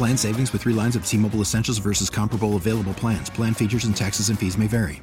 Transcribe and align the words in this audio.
Plan 0.00 0.16
savings 0.16 0.50
with 0.54 0.62
three 0.62 0.72
lines 0.72 0.96
of 0.96 1.04
T 1.04 1.18
Mobile 1.18 1.42
Essentials 1.42 1.76
versus 1.76 2.08
comparable 2.08 2.56
available 2.56 2.94
plans. 2.94 3.28
Plan 3.28 3.52
features 3.52 3.84
and 3.84 3.94
taxes 3.94 4.30
and 4.30 4.38
fees 4.38 4.56
may 4.56 4.66
vary. 4.66 5.02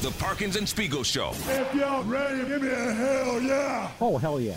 The 0.00 0.10
Parkins 0.18 0.56
and 0.56 0.66
Spiegel 0.66 1.02
Show. 1.02 1.32
If 1.48 1.74
y'all 1.74 2.02
ready, 2.04 2.48
give 2.48 2.62
me 2.62 2.70
a 2.70 2.94
hell 2.94 3.42
yeah. 3.42 3.90
Oh, 4.00 4.16
hell 4.16 4.40
yeah. 4.40 4.56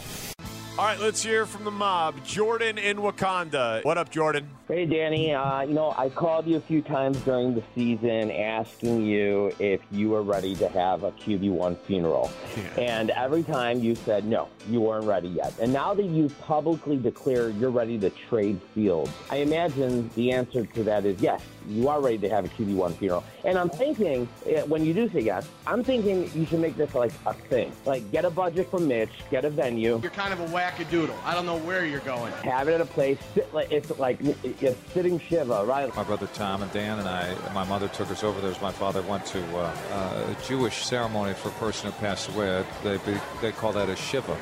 All 0.78 0.84
right, 0.84 1.00
let's 1.00 1.24
hear 1.24 1.46
from 1.46 1.64
the 1.64 1.72
mob. 1.72 2.22
Jordan 2.26 2.78
in 2.78 3.02
Wauconda. 3.02 3.80
What 3.84 3.98
up, 3.98 4.10
Jordan? 4.10 4.50
Hey, 4.68 4.86
Danny. 4.86 5.34
Uh, 5.34 5.62
you 5.62 5.74
know, 5.74 5.94
I 5.98 6.10
called 6.10 6.48
you 6.48 6.58
a 6.58 6.60
few 6.60 6.82
times 6.82 7.18
during 7.20 7.56
the 7.56 7.64
season 7.74 8.30
asking 8.30 9.06
you 9.06 9.54
if 9.60 9.80
you 9.90 10.10
were 10.10 10.24
ready 10.24 10.54
to 10.56 10.68
have 10.68 11.04
a 11.04 11.12
QB1 11.14 11.78
funeral. 11.82 12.30
Yeah. 12.58 12.84
And 12.84 13.10
every 13.12 13.44
time 13.44 13.80
you 13.80 13.96
said 13.96 14.26
no, 14.26 14.50
you 14.70 14.82
weren't 14.82 15.06
ready 15.06 15.30
yet. 15.30 15.54
And 15.62 15.72
now 15.72 15.94
that 15.94 16.06
you've 16.06 16.38
publicly 16.42 16.98
declared 16.98 17.56
you're 17.58 17.70
ready 17.70 17.98
to 18.00 18.10
trade 18.10 18.60
fields, 18.74 19.12
I 19.30 19.38
imagine 19.38 20.10
the 20.16 20.34
answer 20.34 20.66
to 20.66 20.84
that 20.84 21.06
is 21.06 21.22
yes, 21.22 21.42
you 21.68 21.88
are 21.88 22.02
ready 22.02 22.18
to 22.18 22.30
have 22.30 22.46
a 22.46 22.50
QB1 22.50 22.96
funeral. 22.96 23.24
And 23.44 23.58
I'm 23.58 23.70
thinking, 23.70 24.28
eh, 24.46 24.64
when 24.64 24.84
you 24.86 24.94
do 24.94 25.10
say 25.10 25.22
yes, 25.22 25.48
I'm 25.68 25.84
thinking 25.84 26.30
you 26.34 26.46
should 26.46 26.60
make 26.60 26.76
this 26.76 26.94
like 26.96 27.12
a 27.26 27.34
thing. 27.34 27.72
Like, 27.86 28.12
get 28.12 28.26
a 28.26 28.30
budget 28.30 28.70
from 28.70 28.88
Mitch, 28.88 29.12
get 29.32 29.46
a 29.46 29.50
venue, 29.50 30.00
You're 30.02 30.12
kind 30.12 30.34
of 30.34 30.40
a 30.40 30.48
wackadoodle. 30.66 31.16
I 31.24 31.34
don't 31.34 31.46
know 31.46 31.58
where 31.58 31.86
you're 31.86 32.00
going. 32.02 32.34
have 32.44 32.68
it 32.68 32.74
at 32.74 32.82
a 32.82 32.86
place, 32.86 33.18
sit 33.34 33.54
like, 33.54 33.72
it's 33.72 33.98
like 33.98 34.20
a 34.22 34.76
sitting 34.94 35.20
Shiva, 35.20 35.64
right? 35.66 35.94
My 35.96 36.04
brother 36.04 36.28
Tom 36.34 36.62
and 36.62 36.72
Dan 36.72 37.00
and 37.00 37.08
I, 37.08 37.36
my 37.54 37.64
mother 37.64 37.88
took 37.88 38.10
us 38.10 38.24
over 38.24 38.40
there 38.42 38.52
as 38.52 38.62
my 38.62 38.72
father 38.72 39.02
went 39.04 39.26
to 39.28 39.58
uh, 39.58 39.76
uh, 39.92 40.36
a 40.36 40.48
Jewish 40.48 40.86
ceremony 40.86 41.34
for 41.34 41.50
a 41.50 41.54
person 41.54 41.92
who 41.92 41.98
passed 42.00 42.30
away. 42.30 42.64
They, 42.84 42.98
they 43.42 43.52
call 43.52 43.74
that 43.74 43.90
a 43.90 43.96
Shiva. 43.96 44.38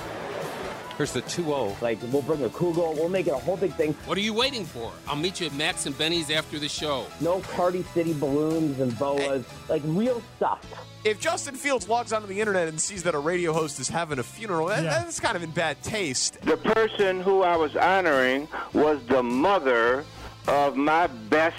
Here's 0.97 1.11
the 1.11 1.21
2-0. 1.23 1.81
Like, 1.81 1.99
we'll 2.11 2.21
bring 2.21 2.43
a 2.43 2.49
Kugel, 2.49 2.95
we'll 2.95 3.09
make 3.09 3.27
it 3.27 3.33
a 3.33 3.37
whole 3.37 3.57
big 3.57 3.73
thing. 3.73 3.93
What 4.05 4.17
are 4.17 4.21
you 4.21 4.33
waiting 4.33 4.65
for? 4.65 4.91
I'll 5.07 5.15
meet 5.15 5.39
you 5.39 5.47
at 5.47 5.53
Max 5.53 5.85
and 5.85 5.97
Benny's 5.97 6.29
after 6.29 6.59
the 6.59 6.69
show. 6.69 7.07
No 7.19 7.39
Party 7.39 7.83
City 7.93 8.13
balloons 8.13 8.79
and 8.79 8.97
boas, 8.99 9.43
like 9.69 9.81
real 9.85 10.21
stuff. 10.37 10.63
If 11.03 11.19
Justin 11.19 11.55
Fields 11.55 11.89
logs 11.89 12.13
onto 12.13 12.27
the 12.27 12.39
internet 12.39 12.67
and 12.67 12.79
sees 12.79 13.03
that 13.03 13.15
a 13.15 13.19
radio 13.19 13.53
host 13.53 13.79
is 13.79 13.89
having 13.89 14.19
a 14.19 14.23
funeral, 14.23 14.67
that, 14.67 14.83
that's 14.83 15.19
kind 15.19 15.35
of 15.35 15.43
in 15.43 15.51
bad 15.51 15.81
taste. 15.83 16.39
The 16.41 16.57
person 16.57 17.21
who 17.21 17.41
I 17.41 17.57
was 17.57 17.75
honoring 17.75 18.47
was 18.71 18.99
the 19.07 19.23
mother 19.23 20.05
of 20.47 20.77
my 20.77 21.07
best 21.07 21.57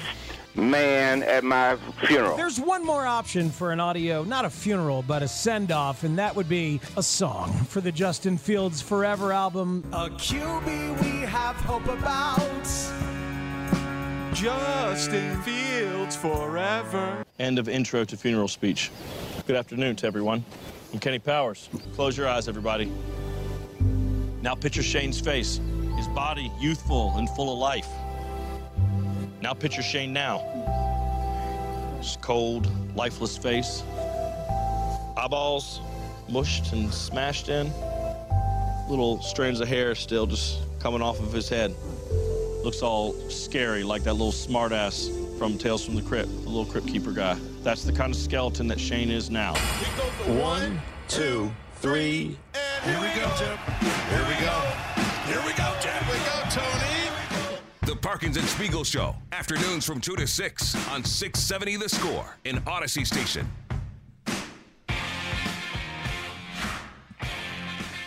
man 0.55 1.23
at 1.23 1.45
my 1.45 1.77
funeral. 2.07 2.37
There's 2.37 2.61
one 2.61 2.85
more 2.85 3.07
option 3.07 3.51
for 3.51 3.73
an 3.73 3.81
audio, 3.81 4.25
not 4.25 4.45
a 4.45 4.51
funeral, 4.51 5.03
but 5.03 5.23
a 5.23 5.29
send 5.29 5.73
off, 5.73 6.05
and 6.05 6.19
that 6.19 6.35
would 6.35 6.49
be 6.49 6.81
a 6.97 7.03
song 7.03 7.53
for 7.53 7.81
the 7.81 7.93
Justin 7.93 8.39
Fields 8.39 8.81
Forever 8.81 9.33
album. 9.33 9.85
A 9.93 10.09
QB 10.11 11.03
we 11.03 11.27
have 11.27 11.57
hope 11.57 11.87
about. 11.87 12.41
Justin 14.35 15.41
Fields 15.43 16.17
forever. 16.17 17.25
End 17.39 17.59
of 17.59 17.69
intro 17.69 18.05
to 18.05 18.17
funeral 18.17 18.49
speech. 18.49 18.91
Good 19.47 19.55
afternoon 19.55 19.95
to 19.97 20.07
everyone. 20.07 20.45
I'm 20.93 20.99
Kenny 20.99 21.21
Powers. 21.21 21.69
Close 21.95 22.17
your 22.17 22.29
eyes, 22.29 22.49
everybody. 22.49 22.93
Now 24.43 24.55
picture 24.55 24.83
Shane's 24.83 25.21
face, 25.21 25.61
his 25.97 26.09
body 26.09 26.51
youthful 26.61 27.13
and 27.17 27.31
full 27.31 27.53
of 27.53 27.59
life. 27.59 27.89
Now 29.45 29.53
picture 29.53 29.83
Shane 29.83 30.15
now. 30.15 30.39
His 31.99 32.17
cold, 32.23 32.67
lifeless 32.97 33.37
face. 33.37 33.83
Eyeballs 35.19 35.83
mushed 36.31 36.73
and 36.73 36.91
smashed 36.91 37.51
in. 37.51 37.71
Little 38.89 39.21
strands 39.21 39.61
of 39.61 39.69
hair 39.69 39.95
still 39.97 40.25
just 40.25 40.61
coming 40.81 41.03
off 41.03 41.21
of 41.21 41.31
his 41.31 41.51
head. 41.51 41.75
Looks 42.65 42.81
all 42.81 43.13
scary, 43.29 43.83
like 43.83 44.03
that 44.05 44.15
little 44.15 44.33
smartass 44.33 45.11
from 45.39 45.59
Tales 45.59 45.85
from 45.85 45.95
the 45.95 46.01
Crypt, 46.01 46.31
the 46.45 46.49
little 46.49 46.65
crypt 46.65 46.87
keeper 46.87 47.13
guy. 47.13 47.37
That's 47.63 47.85
the 47.85 47.93
kind 47.93 48.15
of 48.15 48.19
skeleton 48.19 48.67
that 48.69 48.81
Shane 48.81 49.11
is 49.11 49.29
now. 49.29 49.57
One, 50.27 50.81
two, 51.07 51.53
three. 51.83 52.39
And 52.55 52.91
here 52.91 52.99
we 52.99 53.15
go, 53.21 53.31
Jim. 53.37 53.59
Here 54.09 54.27
we 54.27 54.43
go. 54.43 54.59
Here 55.27 55.43
we 55.45 55.53
go, 55.53 55.77
Jim. 55.83 56.03
We 56.11 56.17
go, 56.25 56.49
Tony. 56.49 56.84
The 57.87 57.95
Parkins 57.95 58.39
and 58.39 58.47
Spiegel 58.47 58.83
Show. 58.83 59.15
Afternoons 59.33 59.85
from 59.85 60.01
2 60.01 60.17
to 60.17 60.27
6 60.27 60.75
on 60.89 61.05
670 61.05 61.77
The 61.77 61.89
Score 61.91 62.39
in 62.45 62.57
Audacy 62.63 63.07
Station. 63.07 63.47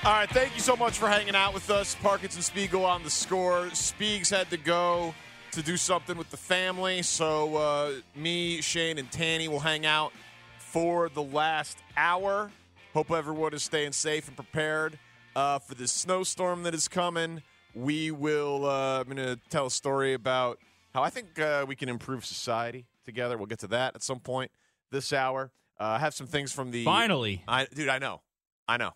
All 0.03 0.13
right, 0.13 0.29
thank 0.29 0.55
you 0.55 0.61
so 0.61 0.75
much 0.75 0.97
for 0.97 1.07
hanging 1.07 1.35
out 1.35 1.53
with 1.53 1.69
us. 1.69 1.93
Parkins 2.01 2.33
and 2.33 2.43
Spiegel 2.43 2.85
on 2.85 3.03
the 3.03 3.09
score. 3.11 3.65
Spiegs 3.73 4.31
had 4.31 4.49
to 4.49 4.57
go 4.57 5.13
to 5.51 5.61
do 5.61 5.77
something 5.77 6.17
with 6.17 6.31
the 6.31 6.37
family, 6.37 7.03
so 7.03 7.55
uh, 7.57 7.91
me, 8.15 8.61
Shane, 8.61 8.97
and 8.97 9.11
Tanny 9.11 9.47
will 9.47 9.59
hang 9.59 9.85
out 9.85 10.11
for 10.57 11.09
the 11.09 11.21
last 11.21 11.77
hour. 11.95 12.49
Hope 12.95 13.11
everyone 13.11 13.53
is 13.53 13.61
staying 13.61 13.91
safe 13.91 14.27
and 14.27 14.35
prepared 14.35 14.97
uh, 15.35 15.59
for 15.59 15.75
this 15.75 15.91
snowstorm 15.91 16.63
that 16.63 16.73
is 16.73 16.87
coming. 16.87 17.43
We 17.73 18.11
will. 18.11 18.65
Uh, 18.65 18.99
I'm 19.01 19.05
going 19.05 19.17
to 19.17 19.39
tell 19.49 19.67
a 19.67 19.71
story 19.71 20.13
about 20.13 20.59
how 20.93 21.03
I 21.03 21.09
think 21.09 21.39
uh, 21.39 21.65
we 21.67 21.75
can 21.75 21.89
improve 21.89 22.25
society 22.25 22.85
together. 23.05 23.37
We'll 23.37 23.47
get 23.47 23.59
to 23.59 23.67
that 23.67 23.95
at 23.95 24.03
some 24.03 24.19
point 24.19 24.51
this 24.91 25.13
hour. 25.13 25.51
Uh, 25.79 25.83
I 25.83 25.99
have 25.99 26.13
some 26.13 26.27
things 26.27 26.51
from 26.51 26.71
the 26.71 26.83
Finally. 26.83 27.43
I, 27.47 27.65
dude. 27.65 27.89
I 27.89 27.99
know. 27.99 28.21
I 28.67 28.77
know. 28.77 28.91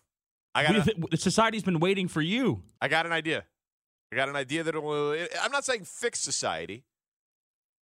I 0.54 0.64
got. 0.64 0.86
We- 0.98 1.08
the 1.10 1.16
society's 1.16 1.62
been 1.62 1.80
waiting 1.80 2.08
for 2.08 2.20
you. 2.20 2.62
I 2.80 2.88
got 2.88 3.06
an 3.06 3.12
idea. 3.12 3.44
I 4.12 4.16
got 4.16 4.28
an 4.28 4.36
idea 4.36 4.62
that 4.64 4.80
will. 4.82 5.16
I'm 5.40 5.52
not 5.52 5.64
saying 5.64 5.84
fix 5.84 6.20
society, 6.20 6.84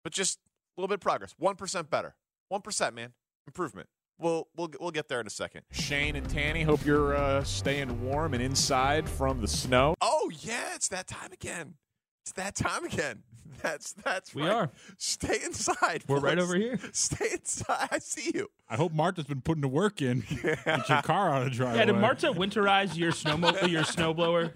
but 0.04 0.12
just 0.12 0.38
a 0.76 0.80
little 0.80 0.88
bit 0.88 0.94
of 0.94 1.00
progress. 1.00 1.34
One 1.38 1.56
percent 1.56 1.90
better. 1.90 2.14
One 2.48 2.60
percent, 2.60 2.94
man. 2.94 3.14
Improvement. 3.46 3.88
We'll 4.18 4.48
we'll 4.54 4.70
we'll 4.78 4.90
get 4.90 5.08
there 5.08 5.20
in 5.20 5.26
a 5.26 5.30
second. 5.30 5.62
Shane 5.72 6.14
and 6.14 6.28
Tanny, 6.28 6.62
hope 6.62 6.84
you're 6.84 7.16
uh, 7.16 7.42
staying 7.42 8.04
warm 8.04 8.34
and 8.34 8.42
inside 8.42 9.08
from 9.08 9.40
the 9.40 9.48
snow. 9.48 9.94
Oh 10.02 10.19
yeah, 10.30 10.74
it's 10.74 10.88
that 10.88 11.06
time 11.06 11.32
again. 11.32 11.74
It's 12.22 12.32
that 12.32 12.54
time 12.54 12.84
again. 12.84 13.22
That's 13.62 13.93
that's 13.93 14.32
We 14.34 14.43
right. 14.43 14.52
are. 14.52 14.70
Stay 14.96 15.38
inside. 15.44 16.05
We're 16.06 16.20
right 16.20 16.38
over 16.38 16.55
here. 16.55 16.78
Stay 16.93 17.32
inside. 17.32 17.88
I 17.90 17.99
see 17.99 18.31
you. 18.32 18.49
I 18.70 18.76
hope 18.76 18.93
Martha's 18.93 19.25
been 19.26 19.40
putting 19.43 19.60
the 19.60 19.69
work 19.69 20.00
in. 20.00 20.20
Get 20.43 20.88
your 20.88 21.02
car 21.02 21.31
out 21.31 21.46
of 21.49 21.52
driveway. 21.52 21.78
Yeah, 21.81 21.84
did 21.87 21.96
Marta 21.96 22.28
winterize 22.32 22.96
your 22.96 23.10
snow 23.10 23.37
your 23.66 23.82
snowblower 23.82 24.52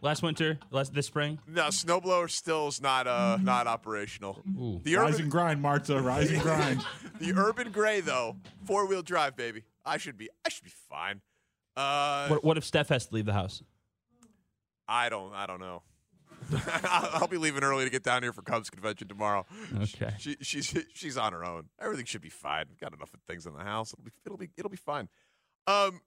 last 0.00 0.22
winter, 0.22 0.58
last 0.70 0.94
this 0.94 1.06
spring? 1.06 1.38
No, 1.46 1.64
snowblower 1.64 2.30
still 2.30 2.68
is 2.68 2.80
not 2.80 3.06
uh 3.06 3.36
not 3.42 3.66
operational. 3.66 4.42
Ooh. 4.58 4.80
The 4.82 4.96
Rise 4.96 5.10
urban 5.14 5.22
and 5.24 5.30
grind, 5.30 5.60
Martha. 5.62 6.00
Rise 6.00 6.30
and 6.30 6.40
grind. 6.40 6.84
the 7.20 7.34
urban 7.36 7.70
gray 7.70 8.00
though, 8.00 8.36
four 8.64 8.86
wheel 8.86 9.02
drive, 9.02 9.36
baby. 9.36 9.62
I 9.84 9.98
should 9.98 10.16
be 10.16 10.30
I 10.44 10.48
should 10.48 10.64
be 10.64 10.72
fine. 10.88 11.20
Uh, 11.76 12.28
What, 12.28 12.44
what 12.44 12.56
if 12.58 12.64
Steph 12.64 12.88
has 12.88 13.06
to 13.06 13.14
leave 13.14 13.26
the 13.26 13.34
house? 13.34 13.62
I 14.92 15.08
don't. 15.08 15.32
I 15.32 15.46
don't 15.46 15.60
know. 15.60 15.82
I'll, 16.84 17.22
I'll 17.22 17.28
be 17.28 17.38
leaving 17.38 17.62
early 17.62 17.84
to 17.84 17.90
get 17.90 18.02
down 18.02 18.22
here 18.22 18.32
for 18.32 18.42
Cubs 18.42 18.68
convention 18.68 19.08
tomorrow. 19.08 19.46
Okay. 19.74 20.14
She, 20.18 20.36
she's 20.40 20.76
she's 20.92 21.16
on 21.16 21.32
her 21.32 21.44
own. 21.44 21.70
Everything 21.80 22.04
should 22.04 22.20
be 22.20 22.28
fine. 22.28 22.66
We've 22.68 22.78
got 22.78 22.92
enough 22.92 23.10
things 23.26 23.46
in 23.46 23.54
the 23.54 23.62
house. 23.64 23.92
It'll 23.94 24.04
be 24.04 24.10
it'll 24.26 24.38
be 24.38 24.50
it'll 24.56 24.70
be 24.70 24.76
fine. 24.76 25.08
Um, 25.66 26.02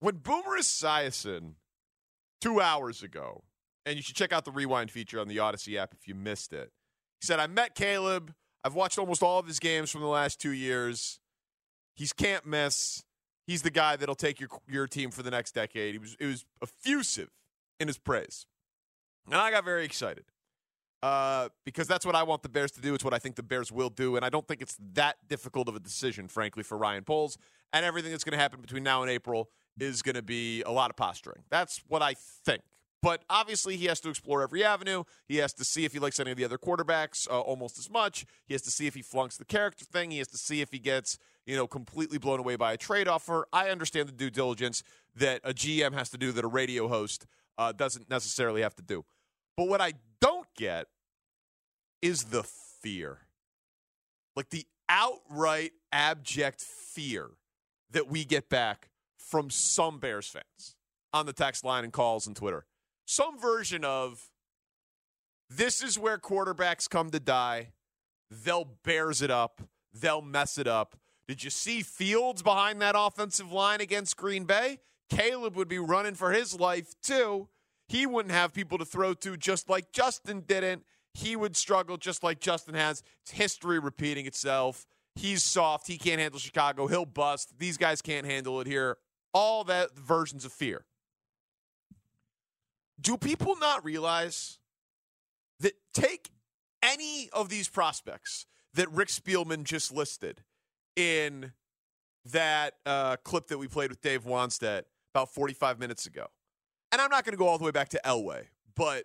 when 0.00 0.16
Boomer 0.16 0.58
Esiason 0.58 1.54
two 2.40 2.60
hours 2.60 3.02
ago 3.02 3.42
and 3.86 3.96
you 3.96 4.02
should 4.02 4.16
check 4.16 4.32
out 4.32 4.44
the 4.44 4.52
rewind 4.52 4.90
feature 4.90 5.20
on 5.20 5.28
the 5.28 5.38
Audacy 5.38 5.76
app 5.76 5.94
if 5.94 6.06
you 6.06 6.14
missed 6.14 6.52
it. 6.52 6.70
He 7.20 7.26
said, 7.26 7.40
I 7.40 7.46
met 7.46 7.74
Caleb. 7.74 8.34
I've 8.62 8.74
watched 8.74 8.98
almost 8.98 9.22
all 9.22 9.38
of 9.38 9.46
his 9.46 9.58
games 9.58 9.90
from 9.90 10.00
the 10.00 10.06
last 10.06 10.40
two 10.40 10.52
years. 10.52 11.20
He's 11.94 12.12
can't 12.12 12.46
miss. 12.46 13.04
He's 13.46 13.62
the 13.62 13.70
guy 13.70 13.96
that'll 13.96 14.14
take 14.14 14.40
your 14.40 14.48
your 14.66 14.86
team 14.86 15.10
for 15.10 15.22
the 15.22 15.30
next 15.30 15.52
decade. 15.52 15.94
He 15.94 15.98
was 15.98 16.16
it 16.18 16.26
was 16.26 16.44
effusive 16.62 17.30
in 17.80 17.88
his 17.88 17.98
praise. 17.98 18.46
And 19.26 19.36
I 19.36 19.50
got 19.50 19.64
very 19.64 19.84
excited. 19.84 20.24
Uh, 21.02 21.50
because 21.66 21.86
that's 21.86 22.06
what 22.06 22.14
I 22.14 22.22
want 22.22 22.42
the 22.42 22.48
Bears 22.48 22.70
to 22.72 22.80
do. 22.80 22.94
It's 22.94 23.04
what 23.04 23.12
I 23.12 23.18
think 23.18 23.36
the 23.36 23.42
Bears 23.42 23.70
will 23.70 23.90
do. 23.90 24.16
And 24.16 24.24
I 24.24 24.30
don't 24.30 24.48
think 24.48 24.62
it's 24.62 24.78
that 24.94 25.16
difficult 25.28 25.68
of 25.68 25.76
a 25.76 25.80
decision, 25.80 26.28
frankly, 26.28 26.62
for 26.62 26.78
Ryan 26.78 27.04
Poles. 27.04 27.36
And 27.74 27.84
everything 27.84 28.10
that's 28.10 28.24
going 28.24 28.32
to 28.32 28.38
happen 28.38 28.62
between 28.62 28.84
now 28.84 29.02
and 29.02 29.10
April 29.10 29.50
is 29.78 30.00
going 30.00 30.14
to 30.14 30.22
be 30.22 30.62
a 30.62 30.70
lot 30.70 30.88
of 30.88 30.96
posturing. 30.96 31.42
That's 31.50 31.82
what 31.88 32.00
I 32.00 32.14
think. 32.14 32.62
But 33.02 33.22
obviously, 33.28 33.76
he 33.76 33.84
has 33.84 34.00
to 34.00 34.08
explore 34.08 34.42
every 34.42 34.64
avenue. 34.64 35.04
He 35.28 35.36
has 35.36 35.52
to 35.54 35.64
see 35.64 35.84
if 35.84 35.92
he 35.92 35.98
likes 35.98 36.18
any 36.18 36.30
of 36.30 36.38
the 36.38 36.44
other 36.46 36.56
quarterbacks 36.56 37.28
uh, 37.28 37.38
almost 37.38 37.78
as 37.78 37.90
much. 37.90 38.24
He 38.46 38.54
has 38.54 38.62
to 38.62 38.70
see 38.70 38.86
if 38.86 38.94
he 38.94 39.02
flunks 39.02 39.36
the 39.36 39.44
character 39.44 39.84
thing. 39.84 40.10
He 40.10 40.16
has 40.18 40.28
to 40.28 40.38
see 40.38 40.62
if 40.62 40.70
he 40.72 40.78
gets, 40.78 41.18
you 41.44 41.54
know, 41.54 41.66
completely 41.66 42.16
blown 42.16 42.40
away 42.40 42.56
by 42.56 42.72
a 42.72 42.78
trade 42.78 43.06
offer. 43.06 43.46
I 43.52 43.68
understand 43.68 44.08
the 44.08 44.12
due 44.12 44.30
diligence 44.30 44.82
that 45.16 45.42
a 45.44 45.52
GM 45.52 45.92
has 45.92 46.08
to 46.10 46.16
do 46.16 46.32
that 46.32 46.46
a 46.46 46.48
radio 46.48 46.88
host 46.88 47.26
uh, 47.58 47.72
doesn't 47.72 48.10
necessarily 48.10 48.62
have 48.62 48.74
to 48.76 48.82
do. 48.82 49.04
But 49.56 49.68
what 49.68 49.80
I 49.80 49.94
don't 50.20 50.46
get 50.56 50.86
is 52.02 52.24
the 52.24 52.42
fear. 52.42 53.18
Like 54.36 54.50
the 54.50 54.66
outright 54.88 55.72
abject 55.92 56.60
fear 56.60 57.30
that 57.90 58.08
we 58.08 58.24
get 58.24 58.48
back 58.48 58.90
from 59.18 59.50
some 59.50 59.98
Bears 59.98 60.28
fans 60.28 60.76
on 61.12 61.26
the 61.26 61.32
text 61.32 61.64
line 61.64 61.84
and 61.84 61.92
calls 61.92 62.26
and 62.26 62.34
Twitter. 62.34 62.66
Some 63.06 63.38
version 63.38 63.84
of 63.84 64.30
this 65.48 65.82
is 65.82 65.98
where 65.98 66.18
quarterbacks 66.18 66.88
come 66.88 67.10
to 67.10 67.20
die. 67.20 67.72
They'll 68.30 68.68
bears 68.84 69.22
it 69.22 69.30
up. 69.30 69.62
They'll 69.92 70.22
mess 70.22 70.58
it 70.58 70.66
up. 70.66 70.96
Did 71.28 71.44
you 71.44 71.50
see 71.50 71.82
Fields 71.82 72.42
behind 72.42 72.82
that 72.82 72.94
offensive 72.98 73.52
line 73.52 73.80
against 73.80 74.16
Green 74.16 74.44
Bay? 74.44 74.80
Caleb 75.10 75.56
would 75.56 75.68
be 75.68 75.78
running 75.78 76.14
for 76.14 76.32
his 76.32 76.58
life 76.58 76.94
too. 77.02 77.48
He 77.88 78.06
wouldn't 78.06 78.34
have 78.34 78.52
people 78.52 78.78
to 78.78 78.84
throw 78.84 79.14
to 79.14 79.36
just 79.36 79.68
like 79.68 79.92
Justin 79.92 80.40
didn't. 80.46 80.84
He 81.12 81.36
would 81.36 81.56
struggle 81.56 81.96
just 81.96 82.22
like 82.22 82.40
Justin 82.40 82.74
has. 82.74 83.02
It's 83.22 83.32
history 83.32 83.78
repeating 83.78 84.26
itself. 84.26 84.86
He's 85.14 85.42
soft. 85.42 85.86
He 85.86 85.96
can't 85.96 86.20
handle 86.20 86.40
Chicago. 86.40 86.86
He'll 86.86 87.04
bust. 87.04 87.58
These 87.58 87.76
guys 87.76 88.02
can't 88.02 88.26
handle 88.26 88.60
it 88.60 88.66
here. 88.66 88.96
All 89.32 89.64
that 89.64 89.96
versions 89.96 90.44
of 90.44 90.52
fear. 90.52 90.84
Do 93.00 93.16
people 93.16 93.56
not 93.56 93.84
realize 93.84 94.58
that 95.60 95.74
take 95.92 96.30
any 96.82 97.28
of 97.32 97.48
these 97.48 97.68
prospects 97.68 98.46
that 98.74 98.90
Rick 98.90 99.08
Spielman 99.08 99.64
just 99.64 99.92
listed 99.92 100.42
in 100.96 101.52
that 102.32 102.74
uh, 102.86 103.16
clip 103.22 103.48
that 103.48 103.58
we 103.58 103.68
played 103.68 103.90
with 103.90 104.00
Dave 104.00 104.24
Wannstedt 104.24 104.84
about 105.14 105.32
45 105.32 105.78
minutes 105.78 106.06
ago? 106.06 106.26
And 106.90 107.00
I'm 107.00 107.10
not 107.10 107.24
going 107.24 107.32
to 107.32 107.38
go 107.38 107.46
all 107.46 107.58
the 107.58 107.64
way 107.64 107.70
back 107.70 107.88
to 107.90 108.00
Elway, 108.04 108.46
but 108.74 109.04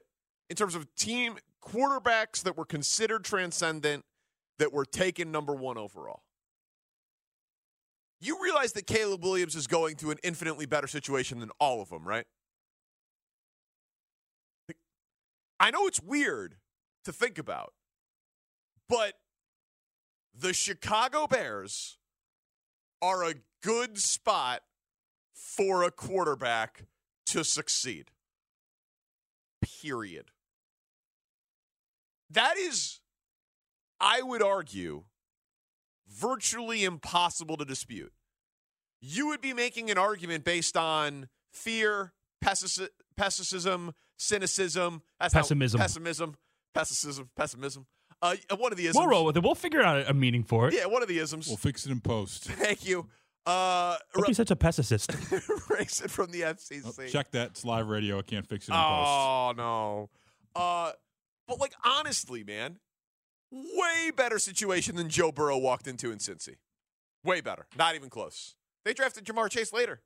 in 0.49 0.55
terms 0.55 0.75
of 0.75 0.93
team 0.95 1.37
quarterbacks 1.63 2.43
that 2.43 2.57
were 2.57 2.65
considered 2.65 3.23
transcendent, 3.23 4.05
that 4.57 4.73
were 4.73 4.85
taken 4.85 5.31
number 5.31 5.55
one 5.55 5.77
overall. 5.77 6.23
You 8.19 8.41
realize 8.43 8.73
that 8.73 8.85
Caleb 8.87 9.23
Williams 9.23 9.55
is 9.55 9.67
going 9.67 9.95
to 9.97 10.11
an 10.11 10.17
infinitely 10.23 10.65
better 10.65 10.87
situation 10.87 11.39
than 11.39 11.51
all 11.59 11.81
of 11.81 11.89
them, 11.89 12.05
right? 12.05 12.25
I 15.59 15.71
know 15.71 15.87
it's 15.87 16.01
weird 16.01 16.55
to 17.05 17.13
think 17.13 17.37
about, 17.37 17.73
but 18.89 19.13
the 20.37 20.53
Chicago 20.53 21.27
Bears 21.27 21.97
are 23.01 23.23
a 23.23 23.35
good 23.63 23.97
spot 23.97 24.61
for 25.39 25.83
a 25.83 25.91
quarterback 25.91 26.83
to 27.27 27.43
succeed. 27.43 28.11
Period. 29.81 30.31
That 32.29 32.57
is, 32.57 32.99
I 33.99 34.21
would 34.21 34.43
argue, 34.43 35.03
virtually 36.07 36.83
impossible 36.83 37.57
to 37.57 37.65
dispute. 37.65 38.11
You 39.01 39.27
would 39.27 39.41
be 39.41 39.53
making 39.53 39.89
an 39.89 39.97
argument 39.97 40.43
based 40.43 40.75
on 40.75 41.29
fear, 41.51 42.13
pessimism, 42.41 43.93
cynicism, 44.17 45.01
that's 45.19 45.33
pessimism, 45.33 45.79
pessimism, 45.79 46.35
pessimism, 46.73 47.29
pessimism. 47.35 47.85
Uh, 48.21 48.35
one 48.57 48.73
of 48.73 48.77
the 48.77 48.83
isms. 48.85 48.97
We'll 48.97 49.07
roll 49.07 49.25
with 49.25 49.37
it. 49.37 49.43
We'll 49.43 49.55
figure 49.55 49.81
out 49.81 50.09
a 50.09 50.13
meaning 50.13 50.43
for 50.43 50.67
it. 50.67 50.73
Yeah, 50.73 50.87
one 50.87 51.01
of 51.01 51.07
the 51.07 51.19
isms. 51.19 51.47
We'll 51.47 51.55
fix 51.55 51.85
it 51.85 51.91
in 51.91 52.01
post. 52.01 52.43
Thank 52.45 52.85
you. 52.85 53.07
Uh, 53.45 53.97
Don't 54.13 54.27
be 54.27 54.33
such 54.33 54.51
a 54.51 54.55
pessimist. 54.55 55.11
Race 55.69 56.01
it 56.01 56.11
from 56.11 56.31
the 56.31 56.41
FCC. 56.41 56.83
Oh, 56.85 57.07
check 57.07 57.31
that. 57.31 57.51
It's 57.51 57.65
live 57.65 57.87
radio. 57.87 58.19
I 58.19 58.21
can't 58.21 58.45
fix 58.45 58.67
it 58.67 58.71
in 58.71 58.77
oh, 58.77 59.53
no. 59.55 60.09
Uh, 60.55 60.91
but, 61.47 61.59
like, 61.59 61.73
honestly, 61.83 62.43
man, 62.43 62.77
way 63.51 64.11
better 64.15 64.39
situation 64.39 64.95
than 64.95 65.09
Joe 65.09 65.31
Burrow 65.31 65.57
walked 65.57 65.87
into 65.87 66.11
in 66.11 66.19
Cincy. 66.19 66.57
Way 67.23 67.41
better. 67.41 67.65
Not 67.77 67.95
even 67.95 68.09
close. 68.09 68.55
They 68.85 68.93
drafted 68.93 69.25
Ja'Marr 69.25 69.49
Chase 69.49 69.73
later. 69.73 70.01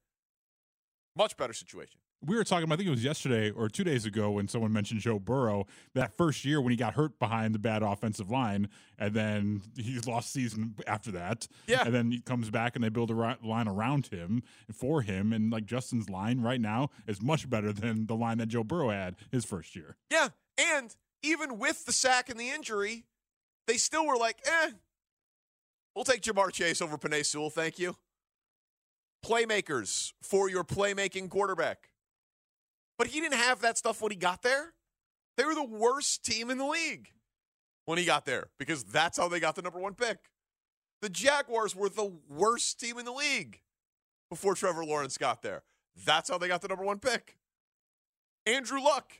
Much 1.16 1.38
better 1.38 1.54
situation 1.54 2.00
we 2.26 2.36
were 2.36 2.44
talking, 2.44 2.64
about, 2.64 2.76
I 2.76 2.78
think 2.78 2.88
it 2.88 2.92
was 2.92 3.04
yesterday 3.04 3.52
or 3.52 3.70
two 3.70 3.84
days 3.84 4.06
ago 4.06 4.32
when 4.32 4.48
someone 4.48 4.72
mentioned 4.72 5.02
Joe 5.02 5.20
Burrow 5.20 5.66
that 5.94 6.16
first 6.16 6.46
year 6.46 6.62
when 6.62 6.72
he 6.72 6.78
got 6.78 6.94
hurt 6.94 7.20
behind 7.20 7.54
the 7.54 7.60
bad 7.60 7.84
offensive 7.84 8.32
line, 8.32 8.70
and 8.98 9.14
then 9.14 9.62
he 9.76 10.00
lost 10.00 10.32
season 10.32 10.76
after 10.88 11.12
that. 11.12 11.48
Yeah. 11.68 11.84
And 11.86 11.94
then 11.94 12.12
he 12.12 12.22
comes 12.22 12.50
back 12.50 12.76
and 12.76 12.84
they 12.84 12.90
build 12.90 13.12
a 13.12 13.38
line 13.44 13.68
around 13.68 14.08
him 14.08 14.44
for 14.72 15.02
him. 15.02 15.34
And 15.34 15.52
like 15.52 15.66
Justin's 15.66 16.10
line 16.10 16.42
right 16.42 16.62
now 16.62 16.90
is 17.08 17.22
much 17.22 17.50
better 17.50 17.74
than 17.74 18.08
the 18.08 18.16
line 18.16 18.38
that 18.38 18.48
Joe 18.48 18.64
Burrow 18.64 18.90
had 18.90 19.16
his 19.32 19.46
first 19.46 19.76
year. 19.76 19.98
Yeah. 20.12 20.30
And 20.58 20.96
even 21.22 21.58
with 21.58 21.86
the 21.86 21.94
sack 21.94 22.30
and 22.30 22.40
the 22.40 22.50
injury, 22.50 23.06
they 23.68 23.78
still 23.78 24.06
were 24.06 24.18
like, 24.18 24.38
eh, 24.46 24.72
we'll 25.96 26.06
take 26.06 26.22
Ja'Marr 26.22 26.52
Chase 26.52 26.82
over 26.82 26.98
Penei 26.98 27.26
Sewell. 27.26 27.50
Thank 27.50 27.80
you. 27.80 27.96
Playmakers 29.26 30.12
for 30.22 30.50
your 30.50 30.64
playmaking 30.64 31.30
quarterback. 31.30 31.90
But 32.98 33.08
he 33.08 33.20
didn't 33.20 33.40
have 33.40 33.62
that 33.62 33.78
stuff 33.78 34.02
when 34.02 34.12
he 34.12 34.18
got 34.18 34.44
there. 34.44 34.74
They 35.38 35.46
were 35.46 35.56
the 35.56 35.64
worst 35.64 36.24
team 36.24 36.50
in 36.50 36.58
the 36.58 36.66
league 36.66 37.10
when 37.86 37.98
he 37.98 38.06
got 38.06 38.26
there 38.26 38.48
because 38.60 38.84
that's 38.84 39.18
how 39.18 39.28
they 39.28 39.40
got 39.40 39.56
the 39.56 39.62
number 39.62 39.80
one 39.80 39.96
pick. 39.96 40.18
The 41.02 41.10
Jaguars 41.10 41.76
were 41.76 41.90
the 41.90 42.14
worst 42.30 42.80
team 42.80 42.98
in 42.98 43.06
the 43.06 43.12
league 43.12 43.62
before 44.30 44.56
Trevor 44.56 44.86
Lawrence 44.86 45.18
got 45.18 45.42
there. 45.42 45.64
That's 46.06 46.30
how 46.30 46.38
they 46.38 46.48
got 46.48 46.62
the 46.62 46.68
number 46.68 46.86
one 46.86 47.00
pick. 47.00 47.38
Andrew 48.46 48.82
Luck, 48.82 49.14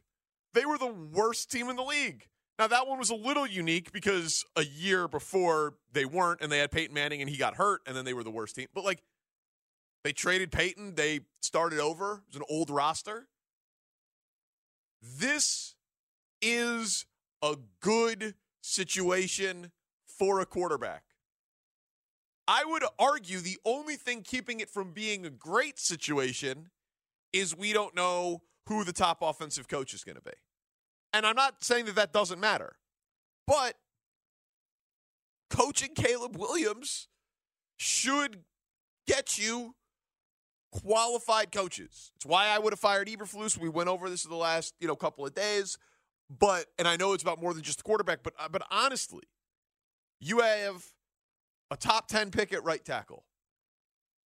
they 0.54 0.66
were 0.66 0.78
the 0.78 0.94
worst 0.94 1.52
team 1.52 1.70
in 1.70 1.76
the 1.76 1.84
league. 1.84 2.28
Now, 2.60 2.68
that 2.68 2.88
one 2.88 3.00
was 3.00 3.10
a 3.10 3.16
little 3.16 3.48
unique 3.48 3.92
because 3.92 4.46
a 4.56 4.64
year 4.64 5.08
before 5.08 5.74
they 5.92 6.06
weren't, 6.06 6.42
and 6.42 6.52
they 6.52 6.60
had 6.60 6.72
Peyton 6.72 6.94
Manning 6.94 7.20
and 7.22 7.30
he 7.30 7.36
got 7.36 7.56
hurt, 7.56 7.82
and 7.88 7.96
then 7.96 8.06
they 8.06 8.14
were 8.14 8.24
the 8.24 8.32
worst 8.32 8.56
team. 8.56 8.68
But, 8.74 8.86
like, 8.86 9.02
they 10.04 10.14
traded 10.14 10.52
Peyton, 10.52 10.96
they 10.96 11.22
started 11.42 11.80
over. 11.80 12.24
It 12.28 12.28
was 12.28 12.36
an 12.36 12.44
old 12.50 12.70
roster. 12.70 13.28
This 15.04 15.76
is 16.42 17.06
a 17.42 17.58
good 17.82 18.36
situation 18.62 19.72
for 20.08 20.40
a 20.40 20.46
quarterback. 20.46 21.04
I 22.48 22.64
would 22.66 22.84
argue 22.98 23.40
the 23.40 23.58
only 23.66 23.98
thing 23.98 24.22
keeping 24.22 24.62
it 24.62 24.70
from 24.70 24.92
being 24.92 25.26
a 25.26 25.30
great 25.30 25.78
situation 25.78 26.70
is 27.34 27.56
we 27.56 27.74
don't 27.74 27.96
know 27.96 28.44
who 28.68 28.86
the 28.86 28.94
top 28.94 29.18
offensive 29.22 29.68
coach 29.68 29.94
is 29.94 30.06
going 30.06 30.16
to 30.16 30.22
be. 30.22 30.32
And 31.12 31.26
I'm 31.26 31.36
not 31.36 31.64
saying 31.64 31.86
that 31.86 31.96
that 31.96 32.14
doesn't 32.14 32.40
matter, 32.40 32.78
but 33.46 33.76
coaching 35.50 35.94
Caleb 35.96 36.38
Williams 36.38 37.08
should 37.78 38.44
get 39.06 39.38
you 39.38 39.76
qualified 40.82 41.52
coaches. 41.52 42.12
It's 42.16 42.26
why 42.26 42.48
I 42.48 42.60
would 42.60 42.74
have 42.74 42.80
fired 42.80 43.08
Eberflus. 43.08 43.58
We 43.58 43.70
went 43.70 43.90
over 43.90 44.10
this 44.10 44.26
in 44.26 44.32
the 44.32 44.38
last 44.38 44.74
you 44.80 44.88
know 44.88 44.96
couple 44.96 45.26
of 45.26 45.34
days, 45.34 45.78
but 46.30 46.66
and 46.80 46.88
I 46.88 46.96
know 46.96 47.14
it's 47.14 47.24
about 47.24 47.42
more 47.42 47.54
than 47.54 47.64
just 47.64 47.78
the 47.78 47.84
quarterback, 47.84 48.24
but 48.24 48.34
uh, 48.40 48.50
but 48.50 48.64
honestly, 48.72 49.24
you 50.20 50.40
have 50.40 50.84
a 51.70 51.78
top 51.78 52.08
ten 52.08 52.32
pick 52.32 52.52
at 52.54 52.64
right 52.64 52.84
tackle. 52.84 53.26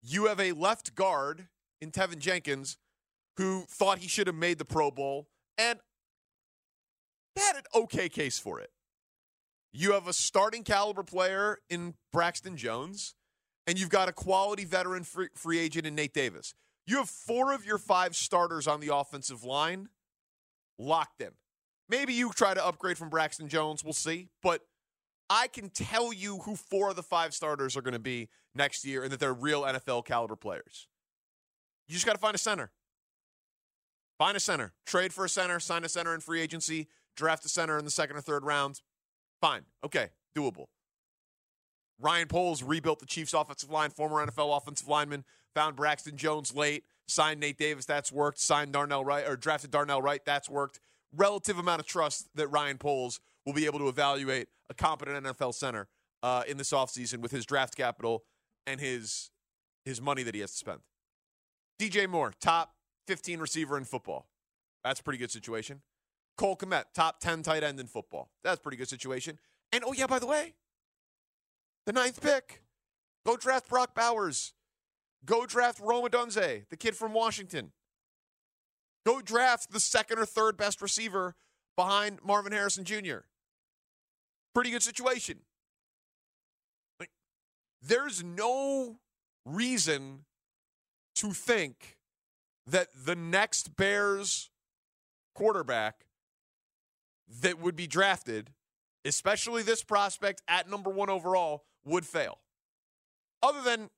You 0.02 0.26
have 0.26 0.40
a 0.40 0.52
left 0.52 0.94
guard 0.94 1.48
in 1.80 1.90
Teven 1.90 2.18
Jenkins 2.18 2.78
who 3.36 3.64
thought 3.68 3.98
he 3.98 4.08
should 4.08 4.28
have 4.28 4.36
made 4.36 4.58
the 4.58 4.64
Pro 4.64 4.90
Bowl 4.90 5.28
and 5.58 5.80
had 7.36 7.56
an 7.56 7.64
okay 7.74 8.08
case 8.08 8.38
for 8.38 8.60
it. 8.60 8.70
You 9.72 9.92
have 9.92 10.06
a 10.08 10.12
starting 10.12 10.62
caliber 10.62 11.02
player 11.02 11.58
in 11.68 11.94
Braxton 12.12 12.56
Jones 12.56 13.15
and 13.66 13.78
you've 13.78 13.90
got 13.90 14.08
a 14.08 14.12
quality 14.12 14.64
veteran 14.64 15.04
free, 15.04 15.28
free 15.34 15.58
agent 15.58 15.86
in 15.86 15.94
Nate 15.94 16.14
Davis. 16.14 16.54
You 16.86 16.98
have 16.98 17.10
four 17.10 17.52
of 17.52 17.64
your 17.64 17.78
five 17.78 18.14
starters 18.14 18.68
on 18.68 18.80
the 18.80 18.94
offensive 18.94 19.42
line 19.42 19.88
locked 20.78 21.20
in. 21.20 21.30
Maybe 21.88 22.12
you 22.12 22.30
try 22.32 22.54
to 22.54 22.64
upgrade 22.64 22.98
from 22.98 23.08
Braxton 23.08 23.48
Jones. 23.48 23.82
We'll 23.82 23.92
see. 23.92 24.28
But 24.42 24.62
I 25.28 25.48
can 25.48 25.70
tell 25.70 26.12
you 26.12 26.38
who 26.38 26.54
four 26.56 26.90
of 26.90 26.96
the 26.96 27.02
five 27.02 27.34
starters 27.34 27.76
are 27.76 27.82
going 27.82 27.94
to 27.94 27.98
be 27.98 28.28
next 28.54 28.84
year 28.84 29.02
and 29.02 29.12
that 29.12 29.20
they're 29.20 29.34
real 29.34 29.62
NFL 29.62 30.04
caliber 30.04 30.36
players. 30.36 30.88
You 31.88 31.94
just 31.94 32.06
got 32.06 32.12
to 32.12 32.18
find 32.18 32.34
a 32.34 32.38
center. 32.38 32.70
Find 34.18 34.36
a 34.36 34.40
center. 34.40 34.72
Trade 34.86 35.12
for 35.12 35.24
a 35.24 35.28
center, 35.28 35.60
sign 35.60 35.84
a 35.84 35.88
center 35.88 36.14
in 36.14 36.20
free 36.20 36.40
agency, 36.40 36.88
draft 37.16 37.44
a 37.44 37.48
center 37.48 37.78
in 37.78 37.84
the 37.84 37.90
second 37.90 38.16
or 38.16 38.20
third 38.20 38.44
round. 38.44 38.80
Fine. 39.40 39.62
Okay. 39.84 40.08
Doable. 40.36 40.66
Ryan 41.98 42.28
Poles 42.28 42.62
rebuilt 42.62 42.98
the 42.98 43.06
Chiefs 43.06 43.34
offensive 43.34 43.70
line, 43.70 43.90
former 43.90 44.24
NFL 44.24 44.56
offensive 44.56 44.88
lineman, 44.88 45.24
found 45.54 45.76
Braxton 45.76 46.16
Jones 46.16 46.54
late, 46.54 46.84
signed 47.08 47.40
Nate 47.40 47.58
Davis, 47.58 47.86
that's 47.86 48.12
worked, 48.12 48.38
signed 48.38 48.72
Darnell 48.72 49.04
Wright, 49.04 49.26
or 49.26 49.36
drafted 49.36 49.70
Darnell 49.70 50.02
Wright, 50.02 50.22
that's 50.24 50.50
worked. 50.50 50.80
Relative 51.14 51.58
amount 51.58 51.80
of 51.80 51.86
trust 51.86 52.28
that 52.34 52.48
Ryan 52.48 52.78
Poles 52.78 53.20
will 53.46 53.54
be 53.54 53.64
able 53.64 53.78
to 53.78 53.88
evaluate 53.88 54.48
a 54.68 54.74
competent 54.74 55.24
NFL 55.24 55.54
center 55.54 55.88
uh, 56.22 56.42
in 56.46 56.58
this 56.58 56.72
offseason 56.72 57.18
with 57.18 57.30
his 57.30 57.46
draft 57.46 57.76
capital 57.76 58.24
and 58.66 58.80
his 58.80 59.30
his 59.84 60.00
money 60.00 60.24
that 60.24 60.34
he 60.34 60.40
has 60.40 60.50
to 60.50 60.56
spend. 60.56 60.80
DJ 61.80 62.08
Moore, 62.08 62.32
top 62.40 62.74
15 63.06 63.38
receiver 63.38 63.78
in 63.78 63.84
football. 63.84 64.26
That's 64.82 65.00
pretty 65.00 65.18
good 65.18 65.30
situation. 65.30 65.82
Cole 66.36 66.56
Kmet, 66.56 66.84
top 66.92 67.20
10 67.20 67.42
tight 67.42 67.62
end 67.62 67.78
in 67.78 67.86
football. 67.86 68.30
That's 68.42 68.60
pretty 68.60 68.76
good 68.76 68.88
situation. 68.88 69.38
And 69.72 69.84
oh, 69.86 69.92
yeah, 69.92 70.06
by 70.06 70.18
the 70.18 70.26
way, 70.26 70.54
the 71.86 71.92
ninth 71.92 72.20
pick. 72.20 72.62
Go 73.24 73.36
draft 73.36 73.68
Brock 73.68 73.94
Bowers. 73.94 74.52
Go 75.24 75.46
draft 75.46 75.80
Rome 75.80 76.06
Odunze, 76.06 76.68
the 76.68 76.76
kid 76.76 76.94
from 76.94 77.12
Washington. 77.12 77.72
Go 79.04 79.20
draft 79.20 79.72
the 79.72 79.80
second 79.80 80.18
or 80.18 80.26
third 80.26 80.56
best 80.56 80.82
receiver 80.82 81.34
behind 81.76 82.18
Marvin 82.24 82.52
Harrison 82.52 82.84
Jr. 82.84 83.18
Pretty 84.54 84.70
good 84.70 84.82
situation. 84.82 85.38
Like, 86.98 87.10
there's 87.82 88.22
no 88.22 88.98
reason 89.44 90.24
to 91.16 91.32
think 91.32 91.98
that 92.66 92.88
the 92.94 93.14
next 93.14 93.76
Bears 93.76 94.50
quarterback 95.34 96.06
that 97.42 97.60
would 97.60 97.76
be 97.76 97.86
drafted, 97.86 98.50
especially 99.04 99.62
this 99.62 99.82
prospect 99.82 100.42
at 100.48 100.68
number 100.68 100.90
one 100.90 101.10
overall, 101.10 101.64
would 101.86 102.04
fail. 102.04 102.38
Other 103.42 103.62
than 103.62 103.90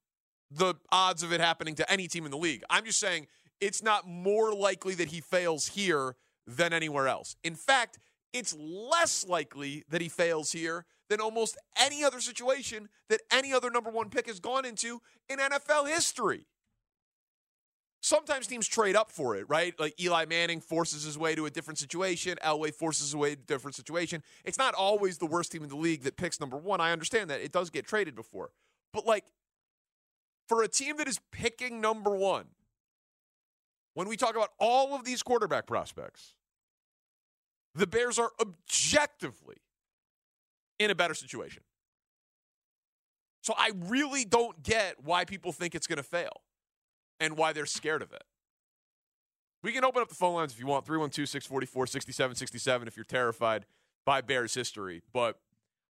the 0.51 0.75
odds 0.93 1.23
of 1.23 1.33
it 1.33 1.41
happening 1.41 1.75
to 1.77 1.91
any 1.91 2.07
team 2.07 2.25
in 2.25 2.31
the 2.31 2.39
league. 2.39 2.63
I'm 2.71 2.85
just 2.85 3.01
saying 3.01 3.27
it's 3.61 3.83
not 3.83 4.07
more 4.07 4.55
likely 4.55 4.95
that 4.95 5.09
he 5.09 5.21
fails 5.21 5.69
here 5.69 6.17
than 6.47 6.73
anywhere 6.73 7.09
else. 7.09 7.37
In 7.45 7.55
fact, 7.55 7.99
it's 8.33 8.55
less 8.57 9.27
likely 9.27 9.85
that 9.89 10.01
he 10.01 10.09
fails 10.09 10.53
here 10.53 10.87
than 11.09 11.21
almost 11.21 11.57
any 11.79 12.05
other 12.05 12.21
situation 12.21 12.89
that 13.09 13.21
any 13.33 13.53
other 13.53 13.71
number 13.71 13.91
one 13.91 14.11
pick 14.11 14.27
has 14.27 14.41
gone 14.41 14.65
into 14.65 15.01
in 15.29 15.39
NFL 15.39 15.89
history. 15.89 16.47
Sometimes 18.01 18.47
teams 18.47 18.69
trade 18.69 18.95
up 18.95 19.11
for 19.11 19.37
it, 19.37 19.45
right? 19.49 19.79
Like 19.79 20.01
Eli 20.01 20.25
Manning 20.27 20.61
forces 20.61 21.03
his 21.03 21.19
way 21.19 21.35
to 21.35 21.47
a 21.47 21.51
different 21.51 21.79
situation. 21.79 22.39
Elway 22.45 22.73
forces 22.73 23.09
his 23.09 23.17
way 23.17 23.35
to 23.35 23.41
a 23.41 23.45
different 23.45 23.75
situation. 23.75 24.23
It's 24.45 24.59
not 24.59 24.75
always 24.75 25.19
the 25.19 25.27
worst 25.27 25.51
team 25.51 25.65
in 25.65 25.69
the 25.69 25.77
league 25.77 26.03
that 26.03 26.17
picks 26.17 26.39
number 26.39 26.57
one. 26.57 26.81
I 26.81 26.93
understand 26.93 27.29
that. 27.31 27.41
It 27.41 27.51
does 27.51 27.71
get 27.71 27.87
traded 27.87 28.15
before. 28.15 28.51
But 28.93 29.05
like 29.05 29.25
for 30.47 30.63
a 30.63 30.69
team 30.69 30.97
that 30.99 31.09
is 31.09 31.21
picking 31.33 31.81
number 31.81 32.15
one, 32.15 32.47
when 33.95 34.09
we 34.09 34.17
talk 34.17 34.37
about 34.37 34.51
all 34.61 34.95
of 34.95 35.05
these 35.05 35.25
quarterback 35.25 35.67
prospects, 35.67 36.35
the 37.75 37.87
Bears 37.87 38.19
are 38.19 38.31
objectively 38.41 39.57
in 40.79 40.93
a 40.93 40.95
better 40.95 41.15
situation. 41.15 41.65
So 43.43 43.55
I 43.59 43.73
really 43.87 44.25
don't 44.25 44.63
get 44.63 45.03
why 45.03 45.25
people 45.25 45.51
think 45.51 45.75
it's 45.75 45.89
going 45.89 45.97
to 45.97 46.05
fail 46.05 46.43
and 47.21 47.37
why 47.37 47.53
they're 47.53 47.67
scared 47.67 48.03
of 48.03 48.13
it. 48.13 48.25
We 49.63 49.73
can 49.73 49.85
open 49.85 50.03
up 50.03 50.09
the 50.09 50.15
phone 50.15 50.35
lines 50.35 50.53
if 50.53 50.61
you 50.61 50.67
want 50.67 50.87
312 50.87 51.29
644 51.29 51.87
6767 51.87 52.89
if 52.89 52.97
you're 52.97 53.05
terrified 53.05 53.67
by 54.05 54.21
Bears 54.21 54.55
history. 54.55 55.03
But 55.13 55.39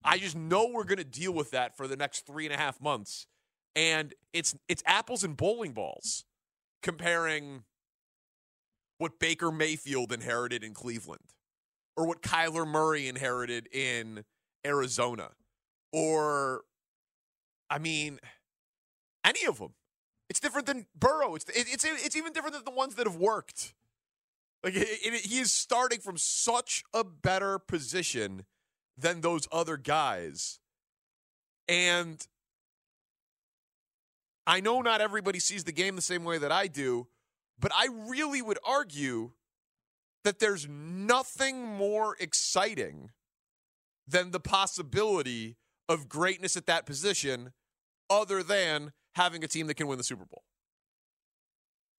I 0.05 0.19
just 0.19 0.37
know 0.37 0.71
we're 0.73 0.85
going 0.85 0.99
to 0.99 1.05
deal 1.05 1.33
with 1.33 1.51
that 1.51 1.77
for 1.77 1.87
the 1.87 1.97
next 1.97 2.27
three 2.27 2.47
and 2.47 2.55
a 2.55 2.59
half 2.59 2.81
months. 2.81 3.27
And 3.77 4.15
it's 4.33 4.57
it's 4.69 4.83
apples 4.87 5.23
and 5.23 5.37
bowling 5.37 5.73
balls 5.73 6.25
comparing 6.83 7.65
what 8.99 9.19
Baker 9.21 9.53
Mayfield 9.53 10.13
inherited 10.13 10.65
in 10.65 10.75
Cleveland 10.75 11.35
or 11.97 12.07
what 12.07 12.23
Kyler 12.23 12.67
Murray 12.67 13.07
inherited 13.07 13.69
in 13.73 14.25
Arizona 14.67 15.31
or 15.93 16.63
I 17.71 17.79
mean 17.79 18.19
any 19.25 19.47
of 19.47 19.59
them. 19.59 19.75
It's 20.29 20.41
different 20.41 20.67
than 20.67 20.87
Burrow. 20.99 21.35
It's 21.35 21.47
it's 21.49 21.85
it's 21.85 22.17
even 22.17 22.33
different 22.33 22.55
than 22.55 22.65
the 22.65 22.71
ones 22.71 22.95
that 22.97 23.07
have 23.07 23.17
worked. 23.17 23.75
Like 24.63 24.75
it, 24.75 24.89
it, 24.89 25.27
he 25.27 25.39
is 25.39 25.53
starting 25.53 26.01
from 26.01 26.19
such 26.19 26.85
a 26.93 27.05
better 27.05 27.59
position 27.59 28.45
than 28.97 29.21
those 29.21 29.47
other 29.53 29.77
guys, 29.77 30.59
and 31.69 32.27
I 34.47 34.61
know 34.61 34.81
not 34.81 35.01
everybody 35.01 35.39
sees 35.39 35.65
the 35.65 35.73
game 35.73 35.95
the 35.95 36.03
same 36.03 36.25
way 36.25 36.39
that 36.39 36.51
I 36.51 36.67
do, 36.67 37.07
but 37.61 37.71
I 37.75 37.89
really 38.09 38.43
would 38.43 38.59
argue 38.67 39.33
that 40.25 40.39
there's 40.39 40.67
nothing 40.69 41.65
more 41.65 42.17
exciting 42.19 43.11
than 44.07 44.31
the 44.31 44.41
possibility 44.41 45.57
of 45.89 46.09
greatness 46.09 46.57
at 46.57 46.67
that 46.67 46.87
position 46.87 47.53
other 48.11 48.43
than 48.43 48.93
having 49.19 49.45
a 49.45 49.49
team 49.49 49.67
that 49.67 49.75
can 49.75 49.87
win 49.87 49.99
the 49.99 50.05
Super 50.05 50.25
Bowl. 50.25 50.43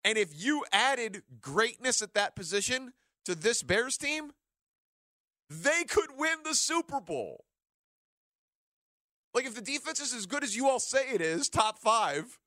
And 0.04 0.18
if 0.18 0.30
you 0.34 0.64
added 0.72 1.22
greatness 1.42 2.02
at 2.02 2.14
that 2.14 2.36
position 2.36 2.94
to 3.26 3.36
this 3.36 3.62
Bears 3.62 3.98
team, 3.98 4.32
they 5.50 5.84
could 5.84 6.10
win 6.18 6.40
the 6.44 6.56
Super 6.56 7.02
Bowl. 7.02 7.44
Like 9.34 9.46
if 9.46 9.54
the 9.54 9.62
defense 9.62 10.00
is 10.00 10.14
as 10.14 10.26
good 10.26 10.44
as 10.44 10.56
you 10.56 10.68
all 10.68 10.80
say 10.80 11.10
it 11.14 11.22
is, 11.22 11.50
top 11.50 11.78
five, 11.80 12.40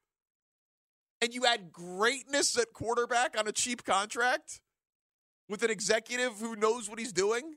and 1.21 1.35
you 1.35 1.47
add 1.47 1.71
greatness 1.71 2.59
at 2.59 2.73
quarterback 2.73 3.39
on 3.39 3.47
a 3.47 3.53
cheap 3.53 3.85
contract 3.85 4.61
with 5.49 5.63
an 5.63 5.71
executive 5.71 6.39
who 6.41 6.57
knows 6.57 6.89
what 6.89 6.99
he's 6.99 7.13
doing, 7.13 7.57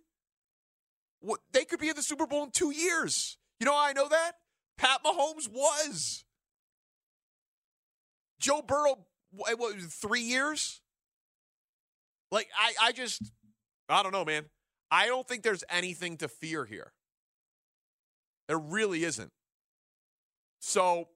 what, 1.21 1.39
they 1.53 1.63
could 1.63 1.79
be 1.79 1.89
in 1.89 1.95
the 1.95 2.03
Super 2.03 2.27
Bowl 2.27 2.43
in 2.43 2.51
two 2.51 2.71
years. 2.71 3.37
You 3.59 3.65
know 3.65 3.75
I 3.75 3.93
know 3.93 4.09
that? 4.09 4.33
Pat 4.77 4.99
Mahomes 5.03 5.49
was. 5.49 6.24
Joe 8.39 8.61
Burrow, 8.61 9.05
what, 9.31 9.57
what 9.59 9.75
three 9.75 10.21
years? 10.21 10.81
Like, 12.31 12.47
I, 12.57 12.87
I 12.87 12.91
just, 12.91 13.21
I 13.89 14.03
don't 14.03 14.11
know, 14.11 14.25
man. 14.25 14.45
I 14.91 15.07
don't 15.07 15.27
think 15.27 15.43
there's 15.43 15.63
anything 15.69 16.17
to 16.17 16.27
fear 16.27 16.65
here. 16.65 16.91
There 18.47 18.59
really 18.59 19.03
isn't. 19.03 19.31
So 20.59 21.09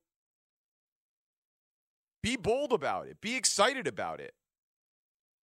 be 2.21 2.35
bold 2.35 2.73
about 2.73 3.07
it. 3.07 3.21
Be 3.21 3.35
excited 3.35 3.87
about 3.87 4.19
it. 4.19 4.33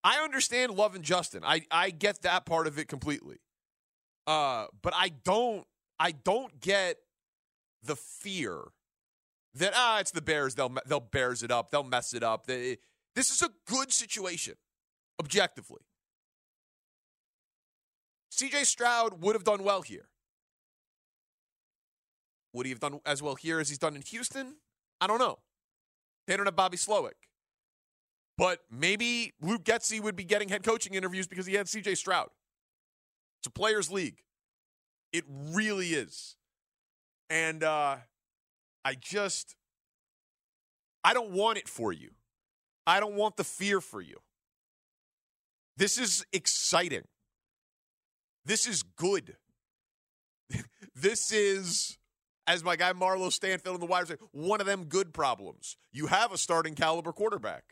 I 0.04 0.22
understand 0.22 0.72
love 0.72 0.94
and 0.94 1.04
Justin. 1.04 1.42
I, 1.44 1.62
I 1.70 1.90
get 1.90 2.22
that 2.22 2.46
part 2.46 2.66
of 2.66 2.78
it 2.78 2.86
completely. 2.86 3.38
Uh, 4.26 4.66
but 4.82 4.92
I 4.94 5.10
don't 5.24 5.66
I 5.98 6.12
don't 6.12 6.60
get 6.60 6.98
the 7.82 7.96
fear 7.96 8.60
that 9.56 9.72
ah 9.74 10.00
it's 10.00 10.10
the 10.10 10.22
Bears 10.22 10.54
they'll 10.54 10.74
they'll 10.86 11.00
bears 11.00 11.42
it 11.42 11.50
up 11.50 11.70
they'll 11.70 11.84
mess 11.84 12.14
it 12.14 12.22
up. 12.22 12.46
They, 12.46 12.78
this 13.14 13.30
is 13.30 13.42
a 13.42 13.50
good 13.66 13.92
situation 13.92 14.54
objectively. 15.20 15.82
CJ 18.32 18.66
Stroud 18.66 19.22
would 19.22 19.34
have 19.34 19.44
done 19.44 19.62
well 19.64 19.82
here. 19.82 20.08
Would 22.52 22.66
he 22.66 22.70
have 22.70 22.80
done 22.80 23.00
as 23.06 23.22
well 23.22 23.34
here 23.34 23.60
as 23.60 23.68
he's 23.68 23.78
done 23.78 23.96
in 23.96 24.02
Houston? 24.02 24.56
I 25.00 25.06
don't 25.06 25.18
know. 25.18 25.38
They 26.26 26.36
don't 26.36 26.46
have 26.46 26.56
Bobby 26.56 26.76
Slowik. 26.76 27.12
But 28.38 28.60
maybe 28.70 29.32
Luke 29.40 29.64
Getsy 29.64 30.00
would 30.00 30.16
be 30.16 30.24
getting 30.24 30.48
head 30.48 30.62
coaching 30.62 30.94
interviews 30.94 31.26
because 31.26 31.46
he 31.46 31.54
had 31.54 31.66
CJ 31.66 31.96
Stroud. 31.96 32.28
It's 33.40 33.46
a 33.46 33.50
players' 33.50 33.90
league. 33.90 34.22
It 35.12 35.24
really 35.28 35.88
is. 35.88 36.36
And 37.30 37.62
uh, 37.62 37.96
I 38.86 38.94
just, 38.94 39.56
I 41.02 41.12
don't 41.12 41.32
want 41.32 41.58
it 41.58 41.68
for 41.68 41.92
you. 41.92 42.10
I 42.86 43.00
don't 43.00 43.14
want 43.14 43.36
the 43.36 43.42
fear 43.42 43.80
for 43.80 44.00
you. 44.00 44.18
This 45.76 45.98
is 45.98 46.24
exciting. 46.32 47.02
This 48.44 48.64
is 48.64 48.84
good. 48.84 49.38
this 50.94 51.32
is, 51.32 51.98
as 52.46 52.62
my 52.62 52.76
guy 52.76 52.92
Marlo 52.92 53.32
Stanfield 53.32 53.74
in 53.74 53.80
the 53.80 53.86
wire 53.86 54.06
say, 54.06 54.18
one 54.30 54.60
of 54.60 54.68
them 54.68 54.84
good 54.84 55.12
problems. 55.12 55.76
You 55.90 56.06
have 56.06 56.30
a 56.30 56.38
starting 56.38 56.76
caliber 56.76 57.12
quarterback. 57.12 57.64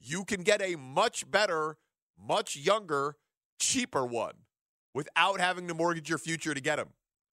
You 0.00 0.24
can 0.24 0.42
get 0.42 0.62
a 0.62 0.76
much 0.76 1.30
better, 1.30 1.76
much 2.18 2.56
younger, 2.56 3.16
cheaper 3.60 4.06
one 4.06 4.36
without 4.94 5.38
having 5.38 5.68
to 5.68 5.74
mortgage 5.74 6.08
your 6.08 6.16
future 6.16 6.54
to 6.54 6.62
get 6.62 6.78
him. 6.78 6.88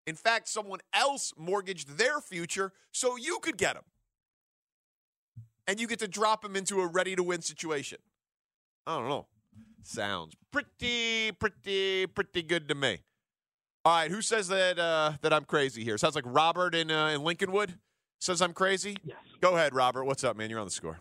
In 0.10 0.16
fact, 0.16 0.50
someone 0.50 0.80
else 0.94 1.34
mortgaged 1.38 1.98
their 1.98 2.20
future 2.20 2.74
so 2.92 3.16
you 3.16 3.40
could 3.42 3.58
get 3.58 3.76
them. 3.76 3.84
And 5.68 5.80
you 5.80 5.88
get 5.88 6.00
to 6.00 6.08
drop 6.08 6.42
them 6.42 6.56
into 6.56 6.82
a 6.82 6.88
ready 6.88 7.16
to 7.16 7.24
win 7.24 7.42
situation. 7.42 8.00
I 8.88 8.98
don't 8.98 9.08
know. 9.08 9.28
Sounds 9.84 10.36
pretty, 10.52 11.32
pretty, 11.32 12.08
pretty 12.08 12.42
good 12.42 12.68
to 12.70 12.76
me. 12.76 13.00
All 13.86 13.96
right, 13.96 14.12
who 14.12 14.22
says 14.22 14.50
that 14.50 14.78
uh, 14.78 15.14
that 15.22 15.32
I'm 15.32 15.46
crazy 15.46 15.84
here? 15.84 15.98
Sounds 15.98 16.16
like 16.16 16.26
Robert 16.28 16.76
in 16.76 16.92
uh, 16.92 17.08
in 17.08 17.22
Lincolnwood 17.22 17.76
says 18.20 18.42
I'm 18.42 18.54
crazy. 18.54 18.98
Yes. 19.04 19.18
Go 19.40 19.56
ahead, 19.56 19.74
Robert. 19.74 20.04
What's 20.04 20.24
up, 20.24 20.36
man? 20.36 20.50
You're 20.50 20.60
on 20.60 20.66
the 20.66 20.72
score. 20.72 21.00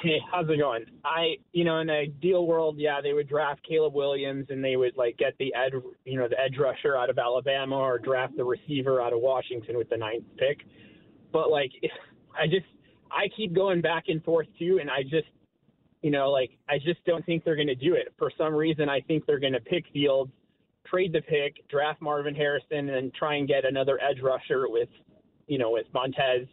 Hey, 0.00 0.20
how's 0.30 0.48
it 0.48 0.58
going? 0.58 0.84
I, 1.04 1.36
you 1.52 1.64
know, 1.64 1.80
in 1.80 1.90
an 1.90 1.96
ideal 1.96 2.46
world, 2.46 2.76
yeah, 2.78 3.00
they 3.00 3.12
would 3.12 3.28
draft 3.28 3.66
Caleb 3.66 3.94
Williams 3.94 4.46
and 4.48 4.62
they 4.62 4.76
would 4.76 4.96
like 4.96 5.16
get 5.16 5.34
the 5.38 5.52
ed, 5.54 5.72
you 6.04 6.18
know, 6.18 6.28
the 6.28 6.38
edge 6.38 6.56
rusher 6.58 6.96
out 6.96 7.10
of 7.10 7.18
Alabama 7.18 7.76
or 7.76 7.98
draft 7.98 8.36
the 8.36 8.44
receiver 8.44 9.02
out 9.02 9.12
of 9.12 9.20
Washington 9.20 9.76
with 9.76 9.88
the 9.90 9.96
ninth 9.96 10.24
pick. 10.36 10.58
But 11.32 11.50
like, 11.50 11.72
I 12.38 12.46
just, 12.46 12.66
I 13.10 13.28
keep 13.36 13.54
going 13.54 13.80
back 13.80 14.04
and 14.08 14.22
forth 14.22 14.46
too, 14.58 14.78
and 14.80 14.88
I 14.88 15.02
just, 15.02 15.26
you 16.02 16.10
know, 16.10 16.30
like 16.30 16.50
I 16.68 16.78
just 16.78 17.04
don't 17.04 17.24
think 17.26 17.44
they're 17.44 17.56
going 17.56 17.66
to 17.66 17.74
do 17.74 17.94
it. 17.94 18.14
For 18.18 18.30
some 18.38 18.54
reason, 18.54 18.88
I 18.88 19.00
think 19.00 19.26
they're 19.26 19.40
going 19.40 19.54
to 19.54 19.60
pick 19.60 19.84
Fields, 19.92 20.30
trade 20.86 21.12
the 21.12 21.22
pick, 21.22 21.68
draft 21.68 22.00
Marvin 22.00 22.34
Harrison, 22.34 22.90
and 22.90 23.12
try 23.14 23.36
and 23.36 23.48
get 23.48 23.64
another 23.64 23.98
edge 24.00 24.20
rusher 24.22 24.68
with, 24.68 24.88
you 25.48 25.58
know, 25.58 25.70
with 25.70 25.86
Montez. 25.92 26.46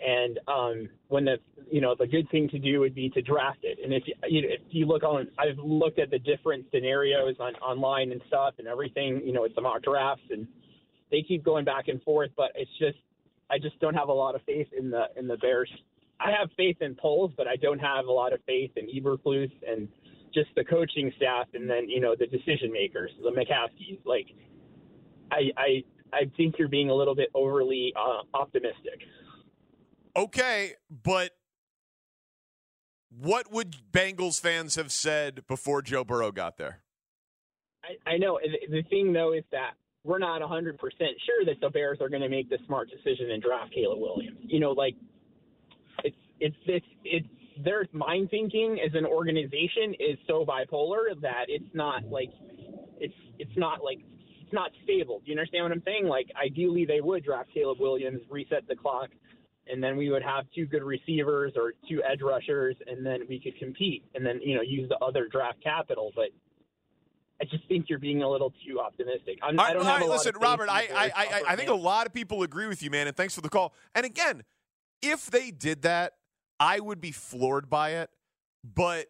And 0.00 0.38
um, 0.48 0.88
when 1.08 1.24
the 1.24 1.36
you 1.70 1.80
know 1.80 1.94
the 1.98 2.06
good 2.06 2.28
thing 2.30 2.48
to 2.50 2.58
do 2.58 2.80
would 2.80 2.94
be 2.94 3.08
to 3.10 3.22
draft 3.22 3.60
it. 3.62 3.78
And 3.82 3.92
if 3.92 4.02
you, 4.06 4.14
you 4.28 4.42
know, 4.42 4.48
if 4.50 4.60
you 4.70 4.86
look 4.86 5.02
on, 5.02 5.28
I've 5.38 5.58
looked 5.58 5.98
at 5.98 6.10
the 6.10 6.18
different 6.18 6.66
scenarios 6.72 7.36
on 7.40 7.54
online 7.56 8.12
and 8.12 8.20
stuff 8.28 8.54
and 8.58 8.68
everything. 8.68 9.22
You 9.24 9.32
know, 9.32 9.44
it's 9.44 9.54
the 9.54 9.62
mock 9.62 9.82
drafts, 9.82 10.24
and 10.30 10.46
they 11.10 11.22
keep 11.22 11.44
going 11.44 11.64
back 11.64 11.88
and 11.88 12.02
forth. 12.02 12.30
But 12.36 12.52
it's 12.54 12.70
just 12.78 12.98
I 13.50 13.58
just 13.58 13.78
don't 13.80 13.94
have 13.94 14.08
a 14.08 14.12
lot 14.12 14.34
of 14.34 14.42
faith 14.42 14.68
in 14.76 14.90
the 14.90 15.04
in 15.16 15.26
the 15.26 15.36
Bears. 15.38 15.70
I 16.20 16.30
have 16.30 16.50
faith 16.56 16.78
in 16.80 16.94
Poles, 16.94 17.32
but 17.36 17.46
I 17.46 17.56
don't 17.56 17.78
have 17.78 18.06
a 18.06 18.12
lot 18.12 18.32
of 18.32 18.40
faith 18.46 18.70
in 18.76 18.86
Eberflus 18.86 19.50
and 19.68 19.88
just 20.32 20.48
the 20.54 20.64
coaching 20.64 21.12
staff, 21.16 21.46
and 21.54 21.68
then 21.68 21.88
you 21.88 22.00
know 22.00 22.14
the 22.18 22.26
decision 22.26 22.72
makers, 22.72 23.10
the 23.22 23.30
McCaskies. 23.30 23.98
Like, 24.04 24.26
I 25.30 25.50
I 25.56 25.84
I 26.12 26.30
think 26.36 26.56
you're 26.58 26.68
being 26.68 26.90
a 26.90 26.94
little 26.94 27.14
bit 27.14 27.30
overly 27.34 27.92
uh, 27.96 28.22
optimistic. 28.34 29.00
Okay, 30.16 30.72
but 30.90 31.32
what 33.10 33.52
would 33.52 33.76
Bengals 33.92 34.40
fans 34.40 34.76
have 34.76 34.90
said 34.90 35.46
before 35.46 35.82
Joe 35.82 36.04
Burrow 36.04 36.32
got 36.32 36.56
there? 36.56 36.80
I, 37.84 38.12
I 38.12 38.16
know. 38.16 38.38
The 38.70 38.82
thing, 38.84 39.12
though, 39.12 39.32
is 39.32 39.44
that 39.52 39.72
we're 40.04 40.18
not 40.18 40.40
100% 40.40 40.78
sure 40.78 41.44
that 41.46 41.60
the 41.60 41.68
Bears 41.68 41.98
are 42.00 42.08
going 42.08 42.22
to 42.22 42.28
make 42.28 42.48
the 42.48 42.58
smart 42.66 42.88
decision 42.88 43.30
and 43.30 43.42
draft 43.42 43.74
Caleb 43.74 43.98
Williams. 43.98 44.38
You 44.42 44.60
know, 44.60 44.70
like, 44.70 44.94
it's, 46.02 46.16
it's 46.40 46.56
this, 46.66 46.82
it's, 47.04 47.26
their 47.62 47.86
mind 47.92 48.30
thinking 48.30 48.78
as 48.84 48.94
an 48.94 49.04
organization 49.04 49.94
is 49.98 50.18
so 50.26 50.44
bipolar 50.44 51.20
that 51.22 51.46
it's 51.48 51.74
not 51.74 52.04
like, 52.08 52.30
it's, 53.00 53.14
it's 53.38 53.56
not 53.56 53.82
like, 53.82 53.98
it's 54.42 54.52
not 54.52 54.70
stable. 54.84 55.20
Do 55.24 55.32
you 55.32 55.38
understand 55.38 55.64
what 55.64 55.72
I'm 55.72 55.82
saying? 55.84 56.06
Like, 56.06 56.28
ideally, 56.42 56.84
they 56.84 57.00
would 57.00 57.24
draft 57.24 57.50
Caleb 57.52 57.80
Williams, 57.80 58.20
reset 58.30 58.68
the 58.68 58.76
clock, 58.76 59.10
and 59.68 59.82
then 59.82 59.96
we 59.96 60.10
would 60.10 60.22
have 60.22 60.44
two 60.54 60.66
good 60.66 60.82
receivers 60.82 61.52
or 61.56 61.72
two 61.88 62.02
edge 62.02 62.20
rushers, 62.22 62.76
and 62.86 63.04
then 63.04 63.20
we 63.28 63.40
could 63.40 63.58
compete, 63.58 64.04
and 64.14 64.24
then 64.24 64.40
you 64.42 64.54
know 64.54 64.62
use 64.62 64.88
the 64.88 64.98
other 64.98 65.28
draft 65.30 65.62
capital. 65.62 66.12
But 66.14 66.28
I 67.40 67.44
just 67.44 67.66
think 67.68 67.86
you're 67.88 67.98
being 67.98 68.22
a 68.22 68.28
little 68.28 68.52
too 68.66 68.80
optimistic. 68.80 69.38
I'm, 69.42 69.58
I 69.60 69.72
don't 69.72 69.84
right, 69.84 70.00
have 70.00 70.08
a 70.08 70.10
listen, 70.10 70.34
Robert. 70.40 70.68
I, 70.70 70.88
I, 70.94 71.12
I, 71.14 71.42
I 71.48 71.56
think 71.56 71.68
a 71.68 71.74
lot 71.74 72.06
of 72.06 72.14
people 72.14 72.42
agree 72.42 72.66
with 72.66 72.82
you, 72.82 72.90
man. 72.90 73.06
And 73.06 73.16
thanks 73.16 73.34
for 73.34 73.40
the 73.40 73.48
call. 73.48 73.74
And 73.94 74.06
again, 74.06 74.44
if 75.02 75.26
they 75.26 75.50
did 75.50 75.82
that, 75.82 76.14
I 76.58 76.80
would 76.80 77.00
be 77.00 77.12
floored 77.12 77.68
by 77.68 77.90
it. 77.90 78.10
But 78.64 79.06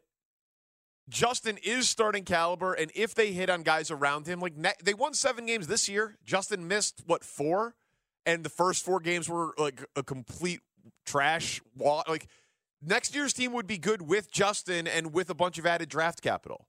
Justin 1.09 1.59
is 1.63 1.89
starting 1.89 2.25
caliber, 2.25 2.75
and 2.75 2.91
if 2.95 3.15
they 3.15 3.33
hit 3.33 3.49
on 3.49 3.63
guys 3.63 3.91
around 3.91 4.27
him, 4.27 4.41
like 4.41 4.57
ne- 4.57 4.75
they 4.83 4.95
won 4.95 5.15
seven 5.15 5.47
games 5.47 5.69
this 5.69 5.89
year. 5.89 6.17
Justin 6.25 6.67
missed 6.67 7.03
what 7.07 7.25
four, 7.25 7.77
and 8.27 8.45
the 8.45 8.51
first 8.51 8.85
four 8.85 9.01
games 9.01 9.29
were 9.29 9.55
like 9.57 9.83
a 9.95 10.03
complete 10.03 10.61
trash. 11.07 11.61
wa- 11.77 12.03
Like 12.07 12.27
next 12.83 13.15
year's 13.15 13.33
team 13.33 13.53
would 13.53 13.67
be 13.67 13.79
good 13.79 14.03
with 14.03 14.31
Justin 14.31 14.87
and 14.87 15.13
with 15.15 15.31
a 15.31 15.35
bunch 15.35 15.57
of 15.59 15.65
added 15.67 15.89
draft 15.89 16.21
capital. 16.21 16.67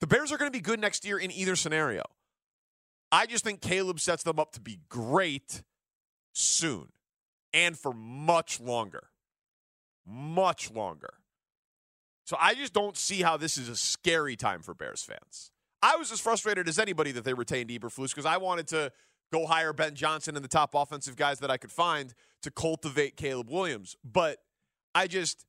The 0.00 0.06
Bears 0.06 0.32
are 0.32 0.38
going 0.38 0.50
to 0.50 0.56
be 0.56 0.62
good 0.62 0.80
next 0.80 1.04
year 1.04 1.18
in 1.18 1.30
either 1.30 1.56
scenario. 1.56 2.02
I 3.12 3.26
just 3.26 3.44
think 3.44 3.60
Caleb 3.60 4.00
sets 4.00 4.22
them 4.22 4.38
up 4.38 4.52
to 4.52 4.60
be 4.60 4.80
great 4.88 5.62
soon 6.32 6.88
and 7.52 7.78
for 7.78 7.92
much 7.92 8.60
longer. 8.60 9.08
Much 10.06 10.70
longer. 10.70 11.14
So 12.26 12.36
I 12.40 12.54
just 12.54 12.72
don't 12.72 12.96
see 12.96 13.22
how 13.22 13.36
this 13.36 13.56
is 13.56 13.68
a 13.68 13.76
scary 13.76 14.36
time 14.36 14.62
for 14.62 14.74
Bears 14.74 15.02
fans. 15.02 15.50
I 15.82 15.96
was 15.96 16.10
as 16.10 16.20
frustrated 16.20 16.68
as 16.68 16.78
anybody 16.78 17.12
that 17.12 17.24
they 17.24 17.34
retained 17.34 17.70
Eberflus 17.70 18.10
because 18.10 18.26
I 18.26 18.38
wanted 18.38 18.66
to 18.68 18.90
go 19.32 19.46
hire 19.46 19.72
Ben 19.72 19.94
Johnson 19.94 20.36
and 20.36 20.44
the 20.44 20.48
top 20.48 20.74
offensive 20.74 21.16
guys 21.16 21.40
that 21.40 21.50
I 21.50 21.56
could 21.56 21.72
find 21.72 22.14
to 22.42 22.50
cultivate 22.50 23.16
Caleb 23.16 23.50
Williams. 23.50 23.96
But 24.04 24.38
I 24.94 25.06
just, 25.06 25.46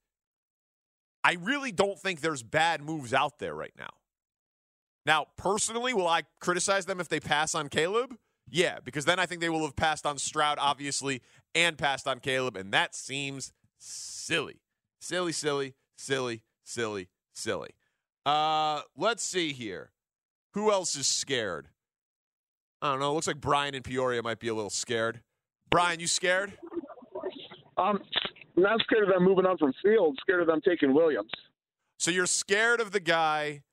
I 1.24 1.38
really 1.42 1.72
don't 1.72 2.00
think 2.00 2.22
there's 2.22 2.44
bad 2.44 2.82
moves 2.82 3.14
out 3.14 3.40
there 3.40 3.54
right 3.54 3.74
now. 3.78 3.90
Now, 5.06 5.28
personally, 5.38 5.94
will 5.94 6.08
I 6.08 6.24
criticize 6.40 6.86
them 6.86 7.00
if 7.00 7.10
they 7.10 7.20
pass 7.20 7.54
on 7.54 7.70
Caleb? 7.70 8.18
Yeah, 8.50 8.80
because 8.84 9.06
then 9.06 9.20
I 9.20 9.26
think 9.26 9.42
they 9.42 9.50
will 9.50 9.64
have 9.64 9.76
passed 9.76 10.06
on 10.06 10.18
Stroud, 10.18 10.58
obviously, 10.60 11.22
and 11.54 11.78
passed 11.78 12.08
on 12.08 12.20
Caleb, 12.20 12.56
and 12.56 12.74
that 12.74 12.96
seems 12.96 13.54
silly. 13.78 14.62
Silly, 15.00 15.32
silly, 15.32 15.76
silly, 15.96 16.42
silly, 16.64 17.10
silly. 17.34 17.72
Uh, 18.26 18.82
let's 18.98 19.24
see 19.24 19.54
here. 19.54 19.92
Who 20.54 20.72
else 20.72 20.96
is 20.96 21.06
scared? 21.06 21.68
I 22.82 22.92
don't 22.92 23.00
know. 23.00 23.12
It 23.12 23.14
looks 23.16 23.28
like 23.28 23.42
Brian 23.42 23.74
in 23.74 23.84
Peoria 23.84 24.22
might 24.22 24.40
be 24.40 24.48
a 24.48 24.54
little 24.54 24.70
scared. 24.70 25.22
Brian, 25.70 26.00
you 26.00 26.08
scared? 26.08 26.54
Um, 27.78 28.00
I'm 28.58 28.64
not 28.64 28.80
scared 28.82 29.04
of 29.04 29.10
them 29.10 29.24
moving 29.24 29.46
on 29.46 29.58
from 29.58 29.74
Fields. 29.84 30.18
Scared 30.22 30.42
of 30.42 30.48
them 30.48 30.62
taking 30.62 30.94
Williams. 30.94 31.32
So 31.98 32.12
you're 32.12 32.26
scared 32.26 32.80
of 32.80 32.92
the 32.92 33.00
guy. 33.00 33.64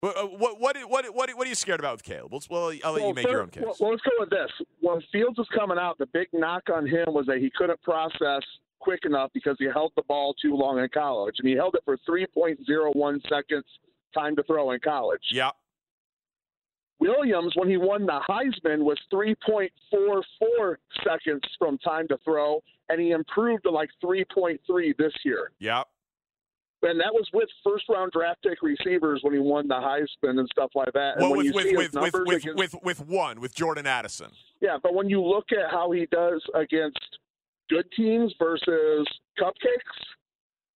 What 0.00 0.38
what 0.38 0.60
what 0.60 0.76
what 0.88 1.14
what, 1.14 1.30
what 1.30 1.46
are 1.46 1.48
you 1.48 1.54
scared 1.54 1.78
about 1.78 1.92
with 1.92 2.02
Caleb? 2.02 2.32
Well, 2.50 2.72
I'll 2.84 2.92
let 2.92 3.06
you 3.06 3.14
make 3.14 3.26
your 3.26 3.42
own 3.42 3.50
case. 3.50 3.62
Well, 3.64 3.76
well, 3.78 3.90
let's 3.90 4.02
go 4.02 4.10
with 4.18 4.30
this. 4.30 4.50
When 4.80 5.00
Fields 5.12 5.38
was 5.38 5.46
coming 5.54 5.78
out, 5.78 5.96
the 5.98 6.06
big 6.06 6.26
knock 6.32 6.64
on 6.74 6.86
him 6.86 7.04
was 7.08 7.26
that 7.26 7.38
he 7.38 7.52
couldn't 7.56 7.80
process 7.82 8.42
quick 8.80 9.00
enough 9.04 9.30
because 9.32 9.56
he 9.60 9.66
held 9.72 9.92
the 9.94 10.02
ball 10.08 10.34
too 10.42 10.56
long 10.56 10.80
in 10.80 10.88
college, 10.92 11.36
and 11.38 11.48
he 11.48 11.54
held 11.54 11.76
it 11.76 11.82
for 11.84 11.96
3.01 12.08 13.22
seconds 13.28 13.64
time 14.12 14.34
to 14.34 14.42
throw 14.42 14.72
in 14.72 14.80
college. 14.80 15.22
Yeah. 15.30 15.50
Williams, 17.02 17.52
when 17.56 17.68
he 17.68 17.76
won 17.76 18.06
the 18.06 18.20
Heisman, 18.28 18.80
was 18.84 18.98
3.44 19.12 20.76
seconds 21.04 21.42
from 21.58 21.78
time 21.78 22.06
to 22.08 22.18
throw, 22.24 22.62
and 22.88 23.00
he 23.00 23.10
improved 23.10 23.64
to 23.64 23.70
like 23.70 23.90
3.3 24.02 24.58
this 24.96 25.12
year. 25.24 25.50
Yeah. 25.58 25.82
And 26.84 26.98
that 27.00 27.12
was 27.12 27.28
with 27.32 27.48
first 27.64 27.84
round 27.88 28.10
draft 28.10 28.42
pick 28.42 28.60
receivers 28.60 29.20
when 29.22 29.32
he 29.32 29.38
won 29.38 29.68
the 29.68 29.74
Heisman 29.74 30.38
and 30.40 30.48
stuff 30.50 30.70
like 30.74 30.92
that. 30.94 31.14
Well, 31.18 31.36
with 31.36 31.54
with 31.54 31.66
with 31.76 31.94
with, 31.94 32.14
with, 32.26 32.36
against- 32.44 32.58
with 32.58 32.74
with 32.82 33.00
one 33.06 33.40
with 33.40 33.54
Jordan 33.54 33.86
Addison. 33.86 34.30
yeah, 34.60 34.78
but 34.82 34.92
when 34.92 35.08
you 35.08 35.22
look 35.22 35.46
at 35.52 35.70
how 35.70 35.92
he 35.92 36.06
does 36.06 36.42
against 36.56 36.98
good 37.70 37.86
teams 37.96 38.34
versus 38.36 39.06
cupcakes, 39.38 39.96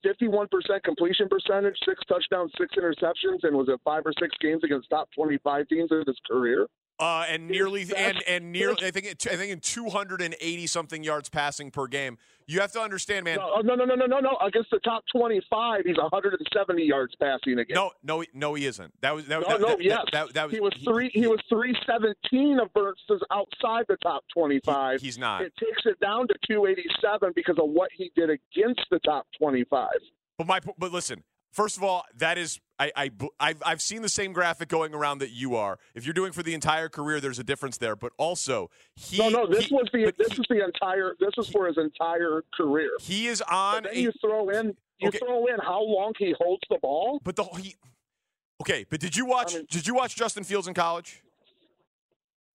51% 0.06 0.48
completion 0.84 1.28
percentage, 1.28 1.76
six 1.84 2.00
touchdowns, 2.08 2.52
six 2.58 2.74
interceptions, 2.76 3.42
and 3.42 3.56
was 3.56 3.68
it 3.68 3.80
five 3.84 4.02
or 4.04 4.12
six 4.20 4.34
games 4.40 4.62
against 4.64 4.88
top 4.88 5.08
25 5.14 5.68
teams 5.68 5.90
in 5.90 6.04
his 6.06 6.16
career? 6.30 6.66
Uh, 6.98 7.26
and 7.28 7.46
nearly 7.46 7.86
and 7.94 8.22
and 8.26 8.50
nearly 8.52 8.86
I 8.86 8.90
think 8.90 9.06
I 9.06 9.36
think 9.36 9.52
in 9.52 9.60
280 9.60 10.66
something 10.66 11.04
yards 11.04 11.28
passing 11.28 11.70
per 11.70 11.86
game. 11.86 12.16
You 12.46 12.60
have 12.60 12.72
to 12.72 12.80
understand, 12.80 13.24
man. 13.24 13.38
No, 13.38 13.74
no, 13.74 13.84
no, 13.84 13.94
no, 13.96 14.06
no, 14.06 14.18
no. 14.20 14.36
Against 14.40 14.70
the 14.70 14.78
top 14.78 15.02
25, 15.12 15.82
he's 15.84 15.96
170 15.98 16.82
yards 16.84 17.12
passing 17.20 17.58
again. 17.58 17.74
No, 17.74 17.90
no, 18.04 18.20
he- 18.20 18.28
no, 18.32 18.54
he 18.54 18.66
isn't. 18.66 18.94
That 19.02 19.14
was 19.16 19.26
that, 19.26 19.40
No, 19.40 19.48
that, 19.48 19.60
no, 19.60 19.66
that, 19.70 19.82
yes. 19.82 20.04
that, 20.12 20.32
that 20.32 20.44
was 20.46 20.54
he 20.54 20.60
was 20.60 20.72
three. 20.84 21.10
He 21.12 21.26
was 21.26 21.40
three 21.50 21.76
seventeen 21.86 22.58
of 22.60 22.70
versus 22.72 23.20
outside 23.30 23.84
the 23.88 23.96
top 24.02 24.24
twenty 24.32 24.60
five. 24.64 25.00
he's 25.02 25.18
not. 25.18 25.42
It 25.42 25.52
takes 25.58 25.82
it 25.84 26.00
down 26.00 26.28
to 26.28 26.34
two 26.48 26.64
eighty 26.66 26.86
seven 27.02 27.32
because 27.34 27.58
of 27.58 27.68
what 27.68 27.90
he 27.94 28.10
did 28.16 28.30
against 28.30 28.82
the 28.90 29.00
top 29.00 29.26
twenty 29.38 29.64
five. 29.64 29.90
But 30.38 30.46
my 30.46 30.60
but 30.78 30.92
listen, 30.92 31.24
first 31.56 31.76
of 31.76 31.82
all, 31.82 32.04
that 32.18 32.36
is 32.38 32.60
I, 32.78 32.92
I 32.94 33.10
I've 33.40 33.62
I've 33.64 33.80
seen 33.82 34.02
the 34.02 34.08
same 34.08 34.32
graphic 34.34 34.68
going 34.68 34.94
around 34.94 35.18
that 35.20 35.30
you 35.30 35.56
are. 35.56 35.78
If 35.94 36.04
you're 36.04 36.12
doing 36.14 36.32
for 36.32 36.42
the 36.42 36.52
entire 36.54 36.88
career, 36.90 37.20
there's 37.20 37.38
a 37.38 37.44
difference 37.44 37.78
there. 37.78 37.96
But 37.96 38.12
also, 38.18 38.70
he 38.94 39.16
No, 39.18 39.28
no. 39.30 39.46
This 39.46 39.66
he- 39.66 39.74
was 39.74 39.88
the. 39.92 40.12
This 40.18 40.32
he- 40.34 40.42
is 40.42 40.46
the 40.50 40.62
entire. 40.64 41.16
This 41.18 41.30
is 41.38 41.48
for 41.48 41.66
his 41.66 41.78
entire 41.78 42.42
career. 42.54 42.90
He 43.00 43.26
is 43.28 43.40
on. 43.42 43.82
But 43.82 43.92
then 43.92 43.96
a- 43.96 44.00
you 44.00 44.12
throw 44.20 44.50
in. 44.50 44.76
You 44.98 45.08
Okay. 45.08 45.18
throw 45.18 45.46
in 45.46 45.58
how 45.62 45.82
long 45.82 46.12
he 46.18 46.34
holds 46.38 46.62
the 46.70 46.78
ball. 46.80 47.20
But 47.24 47.36
the 47.36 47.44
he 47.60 47.74
Okay, 48.62 48.84
but 48.88 49.00
did 49.00 49.16
you 49.16 49.26
watch? 49.26 49.54
did 49.70 49.86
you 49.86 49.94
watch 49.94 50.14
Justin 50.16 50.44
Fields 50.44 50.68
in 50.68 50.74
college? 50.74 51.22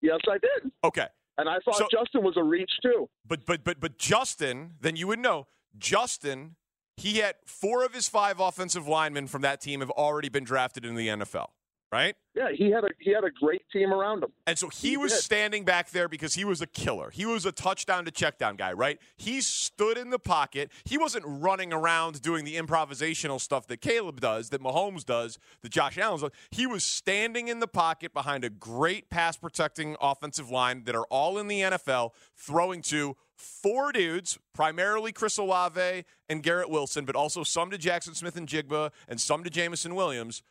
Yes, 0.01 0.19
I 0.29 0.37
did. 0.39 0.71
Okay, 0.83 1.07
And 1.37 1.47
I 1.47 1.59
thought 1.63 1.75
So- 1.77 1.87
Justin 1.91 2.23
was 2.23 2.37
a 2.37 2.43
reach 2.43 2.71
too. 2.83 3.09
but 3.27 3.45
but 3.45 3.63
but 3.63 3.79
but 3.79 3.97
Justin, 3.97 4.75
then 4.81 4.95
you 4.95 5.07
would 5.07 5.19
know 5.19 5.47
Justin. 5.77 6.55
He 7.01 7.17
had 7.17 7.33
four 7.45 7.83
of 7.83 7.95
his 7.95 8.07
five 8.07 8.39
offensive 8.39 8.87
linemen 8.87 9.25
from 9.25 9.41
that 9.41 9.59
team 9.59 9.79
have 9.79 9.89
already 9.89 10.29
been 10.29 10.43
drafted 10.43 10.85
in 10.85 10.93
the 10.93 11.07
NFL, 11.07 11.47
right? 11.91 12.15
Yeah, 12.33 12.49
he 12.53 12.71
had 12.71 12.83
a 12.85 12.87
he 12.99 13.11
had 13.11 13.23
a 13.25 13.29
great 13.29 13.61
team 13.73 13.91
around 13.91 14.23
him. 14.23 14.31
And 14.47 14.57
so 14.57 14.69
he, 14.69 14.91
He 14.91 14.97
was 14.97 15.11
did. 15.11 15.21
standing 15.21 15.65
back 15.65 15.89
there 15.91 16.07
because 16.07 16.33
he 16.35 16.45
was 16.45 16.61
a 16.61 16.67
killer. 16.67 17.09
He 17.09 17.25
was 17.25 17.45
a 17.45 17.51
touchdown 17.51 18.05
to 18.05 18.11
check 18.11 18.37
down 18.37 18.55
guy, 18.55 18.71
right? 18.71 18.99
He 19.17 19.41
stood 19.41 19.97
in 19.97 20.09
the 20.09 20.19
pocket. 20.19 20.71
He 20.85 20.97
wasn't 20.97 21.25
running 21.27 21.73
around 21.73 22.21
doing 22.21 22.45
the 22.45 22.55
improvisational 22.55 23.41
stuff 23.41 23.67
that 23.67 23.81
Caleb 23.81 24.21
does, 24.21 24.49
that 24.49 24.61
Mahomes 24.63 25.05
does, 25.05 25.37
that 25.61 25.71
Josh 25.71 25.97
Allen 25.97 26.21
does. 26.21 26.31
He 26.49 26.65
was 26.65 26.83
standing 26.85 27.49
in 27.49 27.59
the 27.59 27.67
pocket 27.67 28.13
behind 28.13 28.45
a 28.45 28.49
great 28.49 29.09
pass 29.09 29.35
protecting 29.35 29.97
offensive 29.99 30.49
line 30.49 30.85
that 30.85 30.95
are 30.95 31.05
all 31.09 31.37
in 31.37 31.47
the 31.47 31.59
NFL, 31.61 32.11
throwing 32.37 32.81
to 32.83 33.17
four 33.35 33.91
dudes, 33.91 34.37
primarily 34.53 35.11
Chris 35.11 35.37
Olave 35.37 36.05
and 36.29 36.43
Garrett 36.43 36.69
Wilson, 36.69 37.05
but 37.05 37.15
also 37.15 37.43
some 37.43 37.71
to 37.71 37.77
Jaxon 37.77 38.15
Smith-Njigba 38.15 38.91
and 39.07 39.19
some 39.19 39.43
to 39.43 39.49
Jameson 39.49 39.95
Williams, 39.95 40.43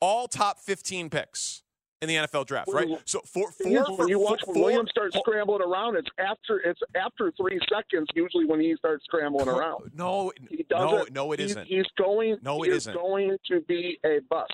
all 0.00 0.28
top 0.28 0.58
15 0.58 1.10
picks 1.10 1.62
in 2.02 2.08
the 2.08 2.16
NFL 2.16 2.46
draft, 2.46 2.68
right? 2.72 2.88
So 3.04 3.20
four, 3.20 3.50
four, 3.50 3.96
when 3.96 4.08
you 4.08 4.18
watch 4.18 4.42
four, 4.44 4.54
when 4.54 4.62
Williams 4.64 4.90
start 4.90 5.12
scrambling 5.14 5.62
around, 5.62 5.96
it's 5.96 6.08
after 6.18 6.58
it's 6.60 6.80
after 6.94 7.32
three 7.36 7.58
seconds 7.72 8.06
usually 8.14 8.44
when 8.44 8.60
he 8.60 8.74
starts 8.76 9.04
scrambling 9.04 9.48
around. 9.48 9.90
No, 9.94 10.32
he 10.50 10.64
doesn't. 10.68 11.14
no, 11.14 11.32
it 11.32 11.40
he's, 11.40 11.50
isn't. 11.52 11.66
He's 11.66 11.86
going. 11.96 12.36
No, 12.42 12.62
it 12.62 12.68
is 12.68 12.76
isn't. 12.78 12.94
going 12.94 13.36
to 13.50 13.60
be 13.62 13.98
a 14.04 14.18
bust. 14.28 14.52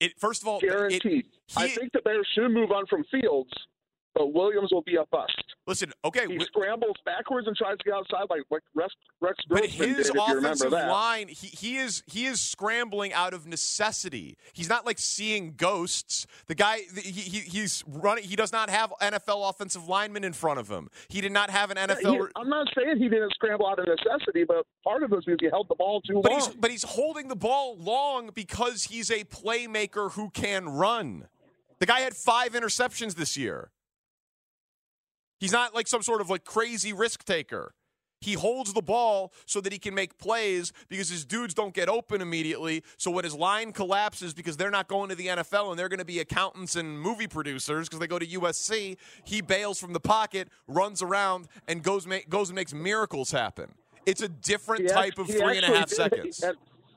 It 0.00 0.18
first 0.18 0.42
of 0.42 0.48
all, 0.48 0.58
it- 0.58 0.62
Guaranteed. 0.62 1.26
I 1.56 1.68
think 1.68 1.92
the 1.92 2.00
Bears 2.00 2.26
should 2.34 2.48
move 2.50 2.72
on 2.72 2.86
from 2.86 3.04
Fields, 3.10 3.52
but 4.14 4.32
Williams 4.32 4.70
will 4.72 4.82
be 4.82 4.96
a 4.96 5.04
bust. 5.10 5.42
Listen, 5.66 5.92
okay, 6.04 6.26
He 6.26 6.38
scrambles 6.40 6.96
backwards 7.04 7.46
and 7.46 7.56
tries 7.56 7.78
to 7.78 7.84
get 7.84 7.94
outside 7.94 8.24
like 8.30 8.42
Rex, 8.74 8.94
Rex 9.20 9.36
but 9.48 9.62
did, 9.62 9.70
his 9.70 10.08
if 10.10 10.16
offensive 10.16 10.72
line, 10.72 11.28
he, 11.28 11.46
he 11.48 11.76
is 11.78 12.02
he 12.06 12.26
is 12.26 12.40
scrambling 12.40 13.12
out 13.12 13.32
of 13.32 13.46
necessity. 13.46 14.36
He's 14.52 14.68
not 14.68 14.84
like 14.84 14.98
seeing 14.98 15.54
ghosts. 15.56 16.26
The 16.46 16.54
guy, 16.54 16.80
he, 16.96 17.10
he 17.12 17.38
he's 17.40 17.84
running. 17.86 18.24
He 18.24 18.34
does 18.36 18.52
not 18.52 18.70
have 18.70 18.92
NFL 19.00 19.48
offensive 19.48 19.88
linemen 19.88 20.24
in 20.24 20.32
front 20.32 20.58
of 20.58 20.68
him. 20.68 20.88
He 21.08 21.20
did 21.20 21.32
not 21.32 21.50
have 21.50 21.70
an 21.70 21.76
Yeah, 21.78 21.86
NFL. 21.86 22.12
he- 22.26 22.32
I'm 22.36 22.48
not 22.48 22.66
saying 22.76 22.96
he 22.98 23.08
didn't 23.08 23.32
scramble 23.34 23.66
out 23.66 23.78
of 23.78 23.86
necessity, 23.86 24.44
but 24.44 24.66
part 24.84 25.02
of 25.04 25.12
it 25.12 25.16
is 25.18 25.24
because 25.24 25.38
he 25.40 25.48
held 25.48 25.68
the 25.68 25.76
ball 25.76 26.00
too 26.02 26.20
But 26.22 26.32
long. 26.32 26.40
he's 26.40 26.48
but 26.48 26.70
he's 26.70 26.82
holding 26.84 27.28
the 27.28 27.36
ball 27.36 27.76
long 27.78 28.30
because 28.34 28.84
he's 28.84 29.10
a 29.10 29.24
playmaker 29.24 30.12
who 30.12 30.30
can 30.30 30.68
run. 30.68 31.28
The 31.78 31.86
guy 31.86 32.00
had 32.00 32.14
five 32.14 32.52
interceptions 32.52 33.14
this 33.14 33.36
year. 33.36 33.70
He's 35.42 35.50
not 35.52 35.74
like 35.74 35.88
some 35.88 36.02
sort 36.02 36.20
of 36.20 36.30
like 36.30 36.44
crazy 36.44 36.92
risk 36.92 37.24
taker. 37.24 37.74
He 38.20 38.34
holds 38.34 38.72
the 38.72 38.80
ball 38.82 39.32
so 39.46 39.60
that 39.60 39.72
he 39.72 39.80
can 39.80 39.92
make 39.92 40.16
plays 40.16 40.72
because 40.88 41.08
his 41.10 41.24
dudes 41.24 41.52
don't 41.54 41.74
get 41.74 41.88
open 41.88 42.20
immediately. 42.22 42.84
So 42.96 43.10
when 43.10 43.24
his 43.24 43.34
line 43.34 43.72
collapses 43.72 44.32
because 44.32 44.56
they're 44.56 44.70
not 44.70 44.86
going 44.86 45.08
to 45.08 45.16
the 45.16 45.26
NFL 45.26 45.70
and 45.70 45.76
they're 45.78 45.88
going 45.88 45.98
to 45.98 46.04
be 46.04 46.20
accountants 46.20 46.76
and 46.76 47.00
movie 47.00 47.26
producers 47.26 47.88
because 47.88 47.98
they 47.98 48.06
go 48.06 48.20
to 48.20 48.26
USC, 48.26 48.96
he 49.24 49.40
bails 49.40 49.80
from 49.80 49.92
the 49.92 49.98
pocket, 49.98 50.46
runs 50.68 51.02
around, 51.02 51.48
and 51.66 51.82
goes 51.82 52.06
ma- 52.06 52.18
goes 52.28 52.48
and 52.50 52.54
makes 52.54 52.72
miracles 52.72 53.32
happen. 53.32 53.74
It's 54.06 54.22
a 54.22 54.28
different 54.28 54.82
He 54.82 54.86
type 54.88 55.18
of 55.18 55.26
three 55.26 55.56
and 55.56 55.64
a 55.64 55.76
half 55.76 55.88
did- 55.88 55.96
seconds. 55.96 56.42
at- 56.44 56.54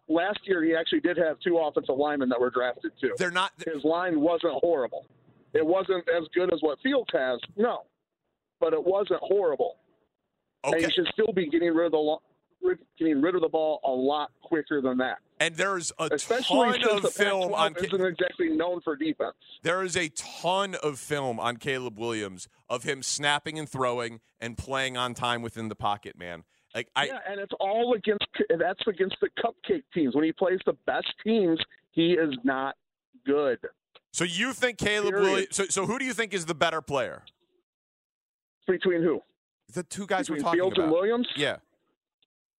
last 0.07 0.37
year, 0.43 0.63
he 0.63 0.75
actually 0.75 0.99
did 0.99 1.17
have 1.17 1.39
two 1.39 1.57
offensive 1.57 1.97
linemen 1.97 2.29
that 2.29 2.39
were 2.39 2.51
drafted 2.51 2.91
too. 3.01 3.15
They're 3.17 3.31
not. 3.31 3.51
His 3.65 3.83
line 3.83 4.19
wasn't 4.21 4.53
horrible. 4.61 5.07
It 5.53 5.65
wasn't 5.65 6.07
as 6.15 6.27
good 6.35 6.53
as 6.53 6.59
what 6.61 6.77
Fields 6.83 7.09
has, 7.13 7.39
no, 7.57 7.85
but 8.65 8.73
it 8.73 8.83
wasn't 8.83 9.19
horrible. 9.21 9.77
And 10.63 10.73
Okay. 10.75 10.85
he 10.85 10.91
should 10.91 11.07
still 11.13 11.31
be 11.33 11.47
getting 11.47 11.73
rid 11.75 11.85
of 11.85 11.91
the 11.91 11.97
lo- 11.99 12.21
getting 12.97 13.21
rid 13.21 13.35
of 13.35 13.41
the 13.41 13.47
ball 13.49 13.79
a 13.83 13.91
lot 13.91 14.31
quicker 14.41 14.81
than 14.81 14.97
that. 14.97 15.19
And 15.39 15.53
there's 15.55 15.91
a 15.99 16.09
Especially 16.11 16.79
ton 16.79 17.03
of 17.05 17.13
film 17.13 17.53
on. 17.53 17.75
Isn't 17.75 18.03
exactly 18.03 18.49
known 18.49 18.81
for 18.81 18.95
defense. 18.95 19.35
There 19.61 19.83
is 19.83 19.95
a 19.95 20.09
ton 20.09 20.73
of 20.81 20.97
film 20.97 21.39
on 21.39 21.57
Caleb 21.57 21.99
Williams 21.99 22.47
of 22.67 22.81
him 22.83 23.03
snapping 23.03 23.59
and 23.59 23.69
throwing 23.69 24.19
and 24.39 24.57
playing 24.57 24.97
on 24.97 25.13
time 25.13 25.43
within 25.43 25.67
the 25.69 25.75
pocket, 25.75 26.17
man. 26.17 26.43
Like 26.73 26.87
I, 26.95 27.05
yeah, 27.05 27.19
and 27.29 27.39
it's 27.39 27.53
all 27.59 27.93
against 27.93 28.25
that's 28.57 28.81
against 28.87 29.17
the 29.21 29.29
cupcake 29.39 29.83
teams. 29.93 30.15
When 30.15 30.23
he 30.23 30.31
plays 30.31 30.59
the 30.65 30.73
best 30.87 31.13
teams, 31.23 31.59
he 31.91 32.13
is 32.13 32.33
not 32.43 32.75
good. 33.27 33.59
so 34.11 34.23
you 34.23 34.53
think 34.53 34.79
Caleb. 34.79 35.13
Williams? 35.13 35.47
So, 35.55 35.65
so 35.65 35.85
who 35.85 35.99
do 35.99 36.05
you 36.05 36.13
think 36.13 36.33
is 36.33 36.45
the 36.47 36.55
better 36.55 36.81
player? 36.81 37.21
Between 38.67 39.01
who? 39.01 39.21
The 39.73 39.83
two 39.83 40.05
guys 40.07 40.27
Between 40.27 40.37
we're 40.37 40.43
talking 40.43 40.59
Fields 40.59 40.77
about. 40.77 40.83
and 40.85 40.91
Williams. 40.93 41.27
Yeah. 41.35 41.57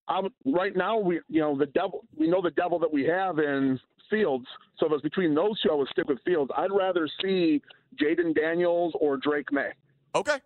I'm, 0.09 0.29
right 0.45 0.77
now, 0.77 0.99
we 0.99 1.21
you 1.29 1.40
know 1.40 1.57
the 1.59 1.66
devil. 1.66 2.05
We 2.16 2.29
know 2.29 2.40
the 2.40 2.53
devil 2.53 2.79
that 2.79 2.92
we 2.92 3.05
have 3.05 3.38
in 3.38 3.79
Fields. 4.09 4.47
So 4.79 4.87
if 4.87 4.92
it's 4.92 5.03
between 5.03 5.35
those 5.35 5.61
two, 5.61 5.71
I 5.71 5.75
would 5.75 5.88
stick 5.88 6.07
with 6.09 6.19
Fields. 6.25 6.51
I'd 6.57 6.71
rather 6.71 7.09
see 7.23 7.61
Jayden 8.01 8.35
Daniels 8.35 8.92
or 9.01 9.16
Drake 9.16 9.51
Maye. 9.53 9.73
Okay. 10.14 10.38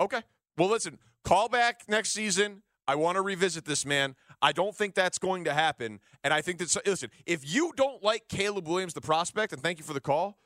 Okay. 0.00 0.20
Well, 0.58 0.68
listen. 0.68 0.98
Call 1.24 1.48
back 1.48 1.82
next 1.88 2.10
season. 2.10 2.62
I 2.88 2.94
want 2.94 3.16
to 3.16 3.22
revisit 3.22 3.64
this, 3.66 3.86
man. 3.86 4.16
I 4.42 4.52
don't 4.52 4.74
think 4.74 4.94
that's 4.94 5.18
going 5.18 5.44
to 5.44 5.52
happen. 5.52 6.00
And 6.24 6.32
I 6.32 6.40
think 6.40 6.58
that, 6.58 6.74
listen, 6.86 7.10
if 7.26 7.42
you 7.54 7.72
don't 7.76 8.02
like 8.02 8.26
Caleb 8.28 8.66
Williams, 8.66 8.94
the 8.94 9.02
prospect, 9.02 9.52
and 9.52 9.62
thank 9.62 9.78
you 9.78 9.84
for 9.84 9.92
the 9.92 10.00
call, 10.00 10.38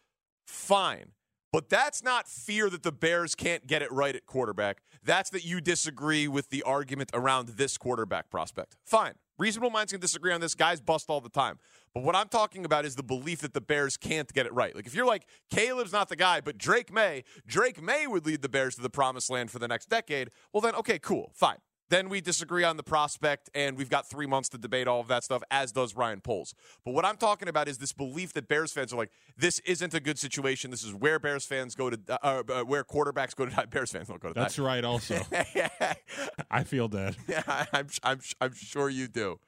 fine. 0.47 1.13
But 1.55 1.69
that's 1.69 2.03
not 2.03 2.27
fear 2.27 2.69
that 2.69 2.83
the 2.83 2.91
Bears 2.91 3.37
can't 3.37 3.65
get 3.65 3.81
it 3.81 3.93
right 3.93 4.17
at 4.17 4.27
quarterback. 4.27 4.79
That's 5.05 5.31
that 5.31 5.45
you 5.45 5.61
disagree 5.61 6.27
with 6.27 6.51
the 6.51 6.65
argument 6.65 7.11
around 7.15 7.51
this 7.51 7.79
quarterback 7.79 8.29
prospect. 8.29 8.77
Fine. 8.85 9.13
Reasonable 9.39 9.71
minds 9.71 9.93
can 9.93 10.01
disagree 10.01 10.33
on 10.33 10.41
this. 10.41 10.57
Guys 10.57 10.81
bust 10.81 11.09
all 11.09 11.21
the 11.21 11.29
time. 11.29 11.61
But 11.95 12.03
what 12.03 12.17
I'm 12.17 12.27
talking 12.27 12.65
about 12.65 12.85
is 12.85 12.97
the 12.97 13.05
belief 13.05 13.39
that 13.43 13.55
the 13.55 13.61
Bears 13.61 13.97
can't 13.97 14.33
get 14.33 14.47
it 14.47 14.53
right. 14.53 14.75
Like 14.75 14.89
if 14.89 14.97
you're 14.97 15.07
like, 15.07 15.29
Caleb's 15.49 15.93
not 15.93 16.09
the 16.09 16.17
guy, 16.17 16.41
but 16.41 16.59
Drake 16.59 16.93
Maye, 16.93 17.23
Drake 17.47 17.81
Maye 17.81 18.09
would 18.09 18.27
lead 18.27 18.43
the 18.43 18.49
Bears 18.49 18.75
to 18.75 18.83
the 18.83 18.91
promised 18.91 19.31
land 19.31 19.53
for 19.53 19.61
the 19.61 19.69
next 19.69 19.89
decade. 19.89 20.33
Well, 20.53 20.61
then, 20.61 20.75
okay, 20.75 20.99
cool, 20.99 21.31
fine. 21.37 21.59
Then 21.91 22.09
we 22.09 22.21
disagree 22.21 22.65
on 22.65 22.77
the 22.77 22.83
prospect, 22.83 23.51
and 23.55 23.77
we've 23.77 23.91
got 23.91 24.09
three 24.09 24.27
months 24.27 24.49
to 24.51 24.59
debate 24.59 24.89
all 24.89 25.01
of 25.01 25.09
that 25.09 25.23
stuff, 25.23 25.43
as 25.51 25.71
does 25.71 25.95
Ryan 25.95 26.21
Poles. 26.21 26.55
But 26.85 26.95
what 26.95 27.05
I'm 27.05 27.17
talking 27.19 27.47
about 27.47 27.69
is 27.69 27.79
this 27.79 27.93
belief 27.93 28.33
that 28.33 28.49
Bears 28.49 28.73
fans 28.73 28.93
are 28.93 28.97
like, 28.97 29.11
this 29.37 29.59
isn't 29.61 29.93
a 29.95 30.01
good 30.01 30.19
situation. 30.19 30.71
This 30.71 30.83
is 30.83 30.95
where 30.95 31.19
Bears 31.19 31.45
fans 31.45 31.75
go 31.75 31.91
to, 31.91 31.99
uh, 32.09 32.43
uh, 32.49 32.63
where 32.63 32.85
quarterbacks 32.85 33.37
go 33.37 33.45
to 33.47 33.55
die. 33.55 33.65
Bears 33.71 33.91
fans 33.93 34.09
don't 34.09 34.21
go 34.21 34.29
to 34.29 34.35
That's 34.35 34.57
die. 34.57 34.63
right. 34.63 34.85
Also, 34.85 35.21
I 36.51 36.65
feel 36.65 36.89
that. 36.89 37.17
Yeah, 37.29 37.43
I'm, 37.73 37.89
I'm, 38.03 38.21
I'm 38.41 38.55
sure 38.55 38.89
you 38.89 39.09
do. 39.09 39.39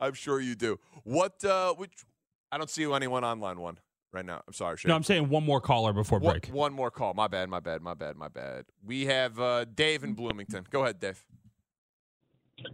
I'm 0.00 0.14
sure 0.14 0.40
you 0.40 0.54
do. 0.54 0.78
What? 1.04 1.42
Uh, 1.44 1.74
which? 1.74 1.92
I 2.52 2.58
don't 2.58 2.70
see 2.70 2.90
anyone 2.92 3.24
online 3.24 3.58
one 3.60 3.78
right 4.12 4.24
now. 4.24 4.42
I'm 4.46 4.52
sorry. 4.52 4.76
Shane. 4.76 4.88
No, 4.90 4.96
I'm 4.96 5.02
saying 5.02 5.28
one 5.28 5.44
more 5.44 5.60
caller 5.60 5.92
before 5.92 6.18
One- 6.18 6.32
break. 6.34 6.48
One, 6.48 6.72
more 6.72 6.90
call. 6.90 7.14
My 7.14 7.28
bad. 7.28 7.48
My 7.48 7.60
bad. 7.60 7.80
My 7.82 7.94
bad. 7.94 8.16
My 8.16 8.28
bad. 8.28 8.64
We 8.84 9.06
have 9.06 9.38
uh, 9.40 9.64
Dave 9.64 10.04
in 10.04 10.14
Bloomington. 10.14 10.66
Go 10.70 10.82
ahead, 10.82 10.98
Dave. 11.00 11.24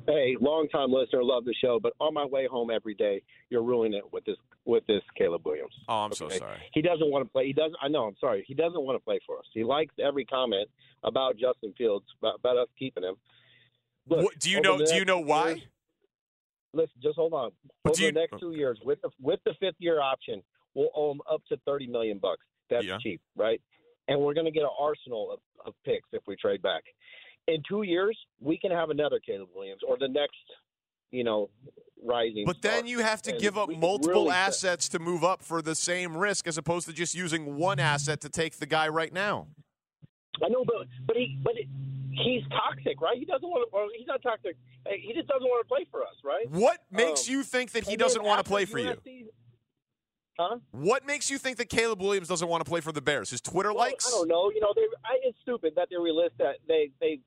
Hey, 0.07 0.37
long 0.41 0.69
time 0.69 0.93
listener, 0.93 1.23
love 1.23 1.45
the 1.45 1.55
show, 1.55 1.79
but 1.81 1.93
on 2.01 2.15
my 2.15 2.25
way 2.25 2.47
home 2.47 2.71
every 2.71 2.95
day, 2.95 3.23
you're 3.51 3.63
ruining 3.63 3.95
it 3.99 4.13
with 4.13 4.25
this 4.25 4.37
with 4.65 4.87
this 4.87 5.03
Caleb 5.17 5.43
Williams. 5.45 5.75
Oh, 5.89 5.99
I'm 6.05 6.13
so 6.13 6.29
sorry. 6.29 6.59
He 6.73 6.83
doesn't 6.83 7.11
want 7.11 7.25
to 7.27 7.31
play. 7.31 7.47
He 7.47 7.53
doesn't. 7.53 7.77
I 7.83 7.89
know. 7.89 8.05
I'm 8.05 8.17
sorry. 8.21 8.45
He 8.47 8.55
doesn't 8.55 8.81
want 8.83 8.97
to 8.97 9.05
play 9.05 9.21
for 9.27 9.39
us. 9.39 9.45
He 9.53 9.65
likes 9.65 9.95
every 10.05 10.25
comment 10.25 10.69
about 11.05 11.37
Justin 11.37 11.75
Fields 11.77 12.05
about, 12.21 12.37
about 12.39 12.57
us 12.57 12.69
keeping 12.79 13.03
him. 13.05 13.17
Look, 14.09 14.25
What- 14.25 14.39
do 14.39 14.51
you 14.51 14.61
know? 14.61 14.79
Do 14.79 14.95
you 14.95 15.05
know 15.05 15.19
why? 15.21 15.49
years- 15.49 15.61
listen, 16.73 16.95
just 17.03 17.17
hold 17.17 17.33
on. 17.35 17.51
Over 17.85 18.01
you- 18.01 18.13
the 18.13 18.21
next 18.21 18.39
two 18.41 18.53
years, 18.53 18.79
with 18.85 19.01
the 19.03 19.11
with 19.21 19.41
the 19.45 19.55
fifth 19.61 19.77
year 19.79 20.01
option, 20.01 20.43
we'll 20.75 20.91
owe 20.95 21.11
him 21.13 21.21
up 21.31 21.43
to 21.49 21.57
thirty 21.67 21.87
million 21.87 22.19
bucks. 22.19 22.45
That's 22.71 22.85
Yeah. 22.87 22.99
cheap, 23.03 23.21
right? 23.37 23.61
And 24.09 24.21
we're 24.21 24.35
going 24.35 24.47
to 24.47 24.51
get 24.51 24.65
an 24.65 24.71
arsenal 24.79 25.31
of, 25.33 25.41
of 25.65 25.75
picks 25.85 26.09
if 26.13 26.23
we 26.27 26.35
trade 26.37 26.61
back. 26.61 26.83
In 27.49 27.63
two 27.69 27.83
years, 27.83 28.17
we 28.41 28.57
can 28.57 28.71
have 28.71 28.91
another 28.91 29.21
Caleb 29.25 29.49
Williams 29.55 29.81
or 29.87 29.97
the 29.99 30.09
next, 30.09 30.37
you 31.11 31.25
know, 31.25 31.51
rising. 32.05 32.45
But 32.47 32.63
then 32.63 32.87
you 32.87 33.01
have 33.01 33.21
to 33.23 33.33
give 33.33 33.59
up 33.59 33.69
multiple 33.69 34.25
really 34.25 34.35
assets 34.35 34.89
to 34.91 34.99
move 34.99 35.25
up 35.25 35.43
for 35.43 35.61
the 35.61 35.75
same 35.75 36.17
risk, 36.17 36.47
as 36.47 36.57
opposed 36.57 36.87
to 36.87 36.93
just 36.93 37.15
using 37.15 37.57
one 37.57 37.81
asset 37.81 38.21
to 38.21 38.29
take 38.29 38.59
the 38.59 38.67
guy 38.67 38.89
right 38.89 39.13
now. 39.13 39.49
I 40.43 40.49
know, 40.49 40.65
but 40.65 40.87
but 41.07 41.17
he 41.17 41.39
but 41.43 41.55
it, 41.57 41.67
he's 42.13 42.43
toxic, 42.51 43.01
right? 43.01 43.19
He 43.19 43.25
doesn't 43.25 43.49
want 43.49 43.69
to. 43.71 43.77
Or 43.77 43.89
he's 43.97 44.07
not 44.07 44.23
toxic. 44.23 44.57
He 44.87 45.13
just 45.13 45.29
doesn't 45.29 45.47
want 45.47 45.67
to 45.67 45.69
play 45.69 45.87
for 45.91 46.03
us, 46.03 46.15
right? 46.25 46.49
What 46.51 46.79
makes 46.91 47.29
Um, 47.29 47.35
you 47.35 47.43
think 47.43 47.73
that 47.73 47.85
he 47.85 47.97
doesn't 47.97 48.23
want 48.23 48.45
to 48.45 48.49
play 48.49 48.65
for 48.65 48.79
you? 48.79 48.95
Huh? 50.39 50.59
What 50.71 51.07
makes 51.07 51.31
you 51.31 51.39
think 51.39 51.59
that 51.59 51.69
Caleb 51.69 52.01
Williams 52.01 52.27
doesn't 52.27 52.49
want 52.49 52.65
to 52.65 52.69
play 52.69 52.81
for 52.81 52.91
the 52.91 53.03
Bears? 53.03 53.31
His 53.31 53.41
Twitter 53.43 53.69
Well, 53.69 53.85
likes? 53.85 54.09
I 54.09 54.11
don't 54.11 54.29
know. 54.29 54.51
You 54.51 54.61
know, 54.61 54.73
they, 54.75 54.83
I, 55.05 55.19
it's 55.25 55.39
stupid 55.43 55.75
that 55.77 55.89
they 55.91 55.97
relist 55.97 56.31
that 56.39 56.57
they 56.67 56.91
they 57.01 57.21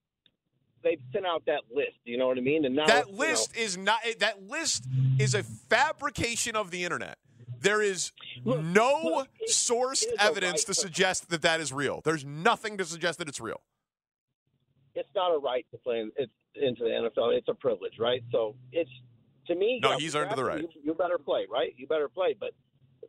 they 0.85 0.97
sent 1.11 1.25
out 1.25 1.43
that 1.47 1.61
list. 1.73 1.97
You 2.05 2.17
know 2.17 2.27
what 2.27 2.37
I 2.37 2.41
mean? 2.41 2.63
And 2.63 2.75
now 2.75 2.85
that 2.85 3.07
you 3.07 3.13
know, 3.13 3.17
list 3.17 3.57
is 3.57 3.75
not 3.75 3.99
that 4.19 4.47
list 4.47 4.85
is 5.19 5.33
a 5.33 5.43
fabrication 5.43 6.55
of 6.55 6.71
the 6.71 6.83
internet 6.85 7.17
There 7.59 7.81
is 7.81 8.11
no 8.45 9.25
sourced 9.49 10.05
evidence 10.19 10.63
to 10.65 10.73
suggest 10.75 11.29
that 11.31 11.41
that 11.41 11.59
is 11.59 11.73
real. 11.73 12.01
There's 12.05 12.23
nothing 12.23 12.77
to 12.77 12.85
suggest 12.85 13.17
that 13.17 13.27
it's 13.27 13.41
real. 13.41 13.61
It's 14.93 15.09
not 15.15 15.35
a 15.35 15.39
right 15.39 15.65
to 15.71 15.77
play 15.79 15.99
in, 15.99 16.11
it's, 16.15 16.31
into 16.55 16.83
the 16.83 16.89
NFL. 16.89 17.35
It's 17.35 17.49
a 17.49 17.53
privilege, 17.55 17.93
right? 17.99 18.23
So 18.31 18.55
it's 18.71 18.91
to 19.47 19.55
me. 19.55 19.79
No, 19.81 19.97
he's 19.97 20.15
earned 20.15 20.37
the 20.37 20.43
right. 20.43 20.61
You, 20.61 20.69
you 20.83 20.93
better 20.93 21.17
play, 21.17 21.47
right? 21.51 21.73
You 21.75 21.87
better 21.87 22.07
play. 22.07 22.35
But 22.39 22.51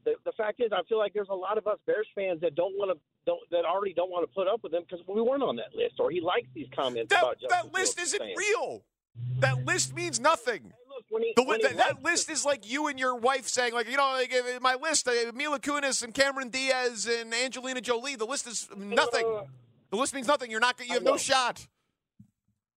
the, 0.04 0.14
the 0.24 0.32
fact 0.32 0.60
is, 0.60 0.70
I 0.72 0.82
feel 0.88 0.98
like 0.98 1.12
there's 1.14 1.28
a 1.30 1.34
lot 1.34 1.58
of 1.58 1.66
us 1.66 1.78
Bears 1.86 2.06
fans 2.14 2.40
that 2.42 2.54
don't 2.54 2.74
want 2.76 2.90
to 2.92 2.98
don't 3.26 3.40
that 3.50 3.64
already 3.64 3.92
don't 3.94 4.10
want 4.10 4.28
to 4.28 4.34
put 4.34 4.46
up 4.48 4.62
with 4.62 4.72
him 4.72 4.82
because 4.88 5.04
we 5.08 5.20
weren't 5.20 5.42
on 5.42 5.56
that 5.56 5.74
list, 5.74 5.94
or 5.98 6.10
he 6.10 6.20
likes 6.20 6.46
these 6.54 6.68
comments 6.74 7.10
That, 7.10 7.22
about 7.22 7.40
Justin 7.40 7.48
that 7.50 7.74
list 7.74 7.96
Fields 7.96 8.12
isn't 8.14 8.20
saying. 8.26 8.36
real. 8.36 8.82
That 9.40 9.64
list 9.64 9.94
means 9.94 10.20
nothing. 10.20 10.72
when 11.08 11.22
he- 11.22 11.32
The 11.36 11.42
when 11.44 11.60
that, 11.62 11.76
that 11.78 12.02
list 12.02 12.30
is 12.30 12.44
like 12.44 12.68
you 12.70 12.86
and 12.88 12.98
your 12.98 13.16
wife 13.16 13.48
saying, 13.48 13.72
like, 13.72 13.88
you 13.90 13.96
know, 13.96 14.10
like 14.12 14.32
uh, 14.32 14.60
my 14.60 14.74
list, 14.74 15.08
uh, 15.08 15.12
Mila 15.34 15.58
Kunis 15.58 16.02
and 16.02 16.12
Cameron 16.12 16.50
Diaz 16.50 17.06
and 17.10 17.32
Angelina 17.32 17.80
Jolie. 17.80 18.16
The 18.16 18.26
list 18.26 18.46
is 18.46 18.68
nothing. 18.76 19.26
The 19.90 19.96
list 19.96 20.14
means 20.14 20.26
nothing. 20.26 20.50
You're 20.50 20.60
not. 20.60 20.76
You 20.86 20.94
have 20.94 21.02
no 21.02 21.16
shot. 21.16 21.66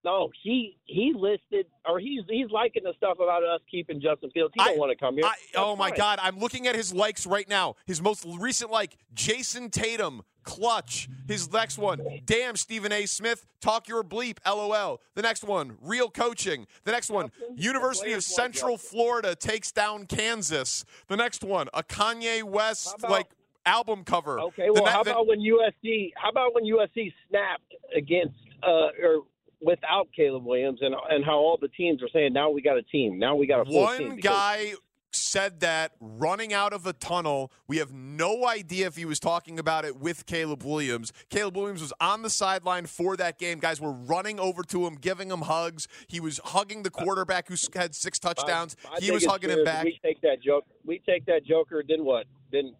No, 0.05 0.29
he 0.43 0.77
he 0.85 1.13
listed 1.13 1.65
or 1.87 1.99
he's 1.99 2.21
he's 2.29 2.49
liking 2.51 2.83
the 2.83 2.93
stuff 2.95 3.17
about 3.19 3.43
us 3.43 3.59
keeping 3.69 3.99
Justin 3.99 4.31
Fields. 4.31 4.53
He 4.55 4.63
don't 4.63 4.77
want 4.77 4.91
to 4.91 4.97
come 4.97 5.15
here. 5.15 5.25
I, 5.25 5.35
oh 5.55 5.75
my 5.75 5.89
fine. 5.89 5.97
God! 5.97 6.19
I'm 6.21 6.39
looking 6.39 6.67
at 6.67 6.75
his 6.75 6.93
likes 6.93 7.27
right 7.27 7.47
now. 7.49 7.75
His 7.85 8.01
most 8.01 8.25
recent 8.39 8.71
like: 8.71 8.95
Jayson 9.13 9.69
Tatum, 9.69 10.21
clutch. 10.43 11.09
His 11.27 11.51
next 11.51 11.77
one: 11.77 12.01
Damn, 12.25 12.55
Stephen 12.55 12.93
A. 12.93 13.05
Smith, 13.07 13.45
talk 13.59 13.89
your 13.89 14.03
bleep. 14.03 14.37
LOL. 14.47 15.01
The 15.15 15.21
next 15.21 15.43
one: 15.43 15.77
Real 15.81 16.09
coaching. 16.09 16.65
The 16.85 16.91
next 16.91 17.09
one: 17.09 17.29
University 17.57 18.13
of 18.13 18.23
Central 18.23 18.77
Florida 18.77 19.35
takes 19.35 19.71
down 19.73 20.05
Kansas. 20.05 20.85
The 21.09 21.17
next 21.17 21.43
one: 21.43 21.67
a 21.73 21.83
Kanye 21.83 22.41
West 22.43 22.95
about- 22.99 23.11
like 23.11 23.27
album 23.65 24.05
cover. 24.05 24.39
Okay, 24.39 24.69
well, 24.69 24.85
ne- 24.85 24.89
how 24.91 25.03
the- 25.03 25.11
about 25.11 25.27
when 25.27 25.41
USC? 25.41 26.13
How 26.15 26.29
about 26.29 26.55
when 26.55 26.63
USC 26.63 27.13
snapped 27.27 27.75
against 27.93 28.35
uh, 28.63 28.87
or 29.03 29.23
without 29.61 30.07
Caleb 30.15 30.45
Williams, 30.45 30.79
and 30.81 30.95
and 31.09 31.23
how 31.23 31.37
all 31.37 31.57
the 31.59 31.67
teams 31.69 32.01
are 32.01 32.09
saying 32.13 32.33
now 32.33 32.49
we 32.49 32.61
got 32.61 32.77
a 32.77 32.83
team, 32.83 33.17
now 33.19 33.35
we 33.35 33.47
got 33.47 33.67
a. 33.67 33.71
One 33.71 34.17
guy 34.17 34.73
said 35.11 35.59
that 35.61 35.91
running 35.99 36.53
out 36.53 36.71
of 36.71 36.85
a 36.85 36.93
tunnel. 36.93 37.51
We 37.67 37.77
have 37.77 37.91
no 37.91 38.45
idea 38.45 38.85
if 38.85 38.95
he 38.95 39.05
was 39.05 39.19
talking 39.19 39.57
about 39.57 39.83
it 39.83 39.97
with 39.97 40.27
Caleb 40.27 40.63
Williams. 40.63 41.11
Caleb 41.29 41.57
Williams 41.57 41.81
was 41.81 41.91
on 41.99 42.21
the 42.21 42.29
sideline 42.29 42.85
for 42.85 43.17
that 43.17 43.39
game. 43.39 43.57
Guys 43.57 43.81
were 43.81 43.91
running 43.91 44.39
over 44.39 44.61
to 44.63 44.85
him, 44.85 44.95
giving 44.95 45.31
him 45.31 45.41
hugs. 45.41 45.87
He 46.07 46.19
was 46.19 46.39
hugging 46.43 46.83
the 46.83 46.91
quarterback 46.91 47.47
who 47.47 47.55
had 47.73 47.95
six 47.95 48.19
touchdowns. 48.19 48.75
I- 48.85 48.97
I 48.97 48.99
he 48.99 49.11
was 49.11 49.25
hugging 49.25 49.49
him 49.49 49.63
back. 49.63 49.83
We 49.83 49.99
take 50.03 50.21
that 50.21 50.43
joke. 50.43 50.65
We 50.85 50.99
take 50.99 51.25
that 51.25 51.43
Joker. 51.43 51.83
Then 51.87 52.05
what? 52.05 52.27
Then 52.51 52.75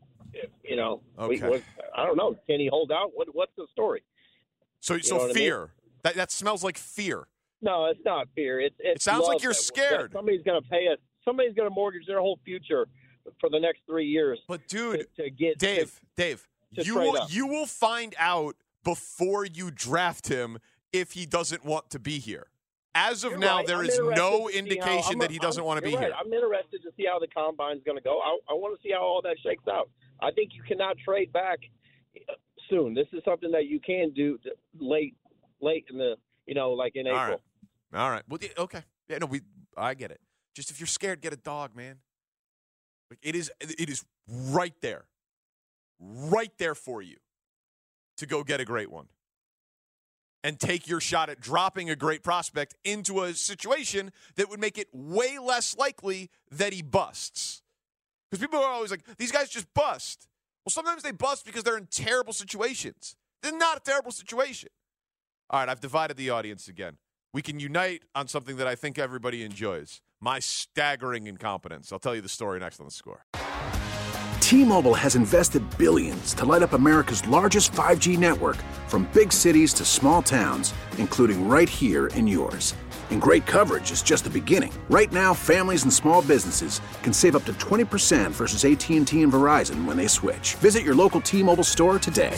you 0.64 0.76
know. 0.76 1.02
We, 1.28 1.42
Okay. 1.44 1.64
I 1.96 2.06
don't 2.06 2.16
know. 2.18 2.36
Can 2.48 2.60
he 2.60 2.68
hold 2.68 2.92
out? 2.92 3.12
What 3.16 3.34
What's 3.34 3.54
the 3.58 3.66
story? 3.72 4.04
So, 4.82 4.94
You 4.94 5.02
so 5.04 5.16
what 5.18 5.24
I 5.24 5.28
mean? 5.28 5.34
That 6.04 6.16
that 6.16 6.32
smells 6.32 6.64
like 6.64 6.78
fear. 6.78 7.28
No, 7.62 7.86
it's 7.88 8.00
not 8.06 8.28
fear. 8.36 8.60
It's, 8.62 8.76
it's 8.80 9.02
It 9.02 9.04
sounds 9.04 9.28
like 9.28 9.44
you're 9.44 9.54
scared. 9.54 10.14
somebody's 10.14 10.44
going 10.44 10.62
to 10.62 10.70
pay 10.70 10.88
us. 10.88 10.98
Somebody's 11.26 11.54
going 11.54 11.68
to 11.68 11.74
mortgage 11.76 12.06
their 12.08 12.22
whole 12.22 12.40
future 12.46 12.88
for 13.40 13.50
the 13.50 13.60
next 13.60 13.82
three 13.86 14.06
years. 14.06 14.40
But 14.48 14.68
dude, 14.68 15.08
to, 15.18 15.24
to 15.24 15.30
get 15.30 15.58
Dave, 15.60 16.00
Dave, 16.16 16.48
to 16.76 16.84
you 16.86 16.96
will, 16.96 17.18
up. 17.18 17.34
you 17.34 17.48
will 17.48 17.66
find 17.66 18.16
out 18.18 18.56
before 18.86 19.44
you 19.46 19.72
draft 19.72 20.30
him 20.30 20.58
if 20.94 21.12
he 21.12 21.26
doesn't 21.26 21.66
want 21.66 21.90
to 21.90 22.00
be 22.00 22.18
here. 22.20 22.48
As 22.96 23.24
of 23.26 23.32
You're 23.32 23.40
now, 23.42 23.58
right. 23.58 23.68
there 23.68 23.80
I'm 23.80 23.86
is 23.86 24.00
no 24.00 24.08
to 24.08 24.16
see 24.16 24.20
how- 24.20 24.48
indication 24.60 25.20
that 25.20 25.30
he 25.30 25.38
doesn't 25.38 25.62
I'm- 25.62 25.68
want 25.68 25.84
to 25.84 25.86
be 25.88 25.96
right. 25.96 26.06
here. 26.06 26.14
I'm 26.18 26.32
interested 26.32 26.82
to 26.84 26.92
see 26.98 27.06
how 27.06 27.20
the 27.20 27.28
combine's 27.28 27.84
going 27.86 27.98
to 27.98 28.04
go. 28.04 28.20
I, 28.20 28.40
I 28.50 28.54
want 28.54 28.80
to 28.80 28.82
see 28.82 28.94
how 28.94 29.02
all 29.02 29.22
that 29.24 29.36
shakes 29.44 29.68
out. 29.68 29.90
I 30.22 30.32
think 30.32 30.52
you 30.56 30.64
cannot 30.64 30.98
trade 31.04 31.32
back 31.34 31.60
uh, 32.30 32.34
soon. 32.70 32.94
This 32.96 33.08
is 33.14 33.22
something 33.26 33.52
that 33.52 33.66
you 33.68 33.80
can 33.80 34.12
do 34.16 34.40
late, 34.80 35.16
late 35.62 35.86
in 35.90 35.98
the, 35.98 36.16
you 36.46 36.56
know, 36.56 36.72
like 36.72 36.96
in 36.96 37.08
All 37.08 37.14
April. 37.14 37.42
right. 37.94 38.02
All 38.02 38.10
right. 38.12 38.24
Well, 38.28 38.40
yeah, 38.42 38.50
okay. 38.58 38.84
Yeah, 39.08 39.18
no, 39.20 39.26
we. 39.26 39.42
I 39.78 39.94
get 39.94 40.12
it. 40.12 40.20
Just 40.56 40.72
if 40.72 40.80
you're 40.80 40.88
scared, 40.88 41.22
get 41.22 41.34
a 41.34 41.38
dog, 41.38 41.76
man. 41.76 41.98
Like 43.10 43.20
it 43.22 43.36
is. 43.36 43.52
It 43.60 43.90
is 43.90 44.04
right 44.28 44.74
there, 44.82 45.06
right 46.00 46.52
there 46.58 46.76
for 46.76 47.02
you, 47.02 47.18
to 48.18 48.26
go 48.26 48.44
get 48.44 48.60
a 48.60 48.66
great 48.66 48.92
one, 48.92 49.08
and 50.44 50.60
take 50.60 50.88
your 50.88 51.00
shot 51.00 51.30
at 51.30 51.40
dropping 51.40 51.90
a 51.90 51.96
great 51.96 52.24
prospect 52.24 52.76
into 52.84 53.24
a 53.24 53.34
situation 53.34 54.12
that 54.36 54.50
would 54.50 54.60
make 54.60 54.78
it 54.78 54.88
way 54.94 55.40
less 55.40 55.76
likely 55.76 56.30
that 56.52 56.74
he 56.74 56.82
busts. 56.82 57.62
Because 58.30 58.46
people 58.46 58.60
are 58.60 58.72
always 58.72 58.92
like, 58.92 59.02
these 59.18 59.32
guys 59.32 59.50
just 59.50 59.74
bust. 59.74 60.28
Well, 60.64 60.72
sometimes 60.72 61.02
they 61.02 61.12
bust 61.12 61.46
because 61.46 61.64
they're 61.64 61.78
in 61.78 61.88
terrible 61.88 62.34
situations. 62.34 63.16
They're 63.42 63.58
not 63.58 63.78
a 63.78 63.80
terrible 63.80 64.12
situation. 64.12 64.70
All 65.52 65.60
right, 65.60 65.70
I've 65.70 65.80
divided 65.80 66.16
the 66.16 66.30
audience 66.30 66.68
again. 66.68 66.98
We 67.34 67.42
can 67.42 67.60
unite 67.60 68.04
on 68.14 68.28
something 68.28 68.58
that 68.58 68.68
I 68.68 68.76
think 68.76 69.00
everybody 69.00 69.44
enjoys 69.44 70.00
my 70.22 70.38
staggering 70.38 71.26
incompetence. 71.26 71.92
I'll 71.92 71.98
tell 71.98 72.14
you 72.14 72.22
the 72.22 72.30
story 72.30 72.60
next 72.60 72.80
on 72.80 72.86
the 72.86 72.92
score. 72.92 73.26
T-Mobile 74.42 74.94
has 74.94 75.16
invested 75.16 75.64
billions 75.80 76.36
to 76.36 76.46
light 76.46 76.62
up 76.62 76.74
America's 76.74 77.28
largest 77.28 77.72
5G 77.72 78.18
network 78.18 78.58
from 78.88 79.10
big 79.12 79.34
cities 79.34 79.74
to 79.74 79.86
small 79.86 80.22
towns, 80.22 80.72
including 81.00 81.50
right 81.50 81.70
here 81.70 82.08
in 82.08 82.28
yours. 82.28 82.76
And 83.10 83.20
great 83.20 83.48
coverage 83.48 83.90
is 83.90 84.04
just 84.04 84.26
the 84.26 84.30
beginning. 84.30 84.72
Right 84.88 85.12
now, 85.12 85.34
families 85.34 85.82
and 85.82 85.92
small 85.92 86.22
businesses 86.22 86.80
can 87.02 87.12
save 87.12 87.36
up 87.36 87.46
to 87.46 87.54
20% 87.54 88.30
versus 88.32 88.66
AT&T 88.66 89.24
and 89.24 89.34
Verizon 89.34 89.86
when 89.86 89.98
they 89.98 90.08
switch. 90.08 90.54
Visit 90.56 90.84
your 90.84 90.94
local 90.94 91.22
T-Mobile 91.22 91.64
store 91.64 91.98
today. 91.98 92.38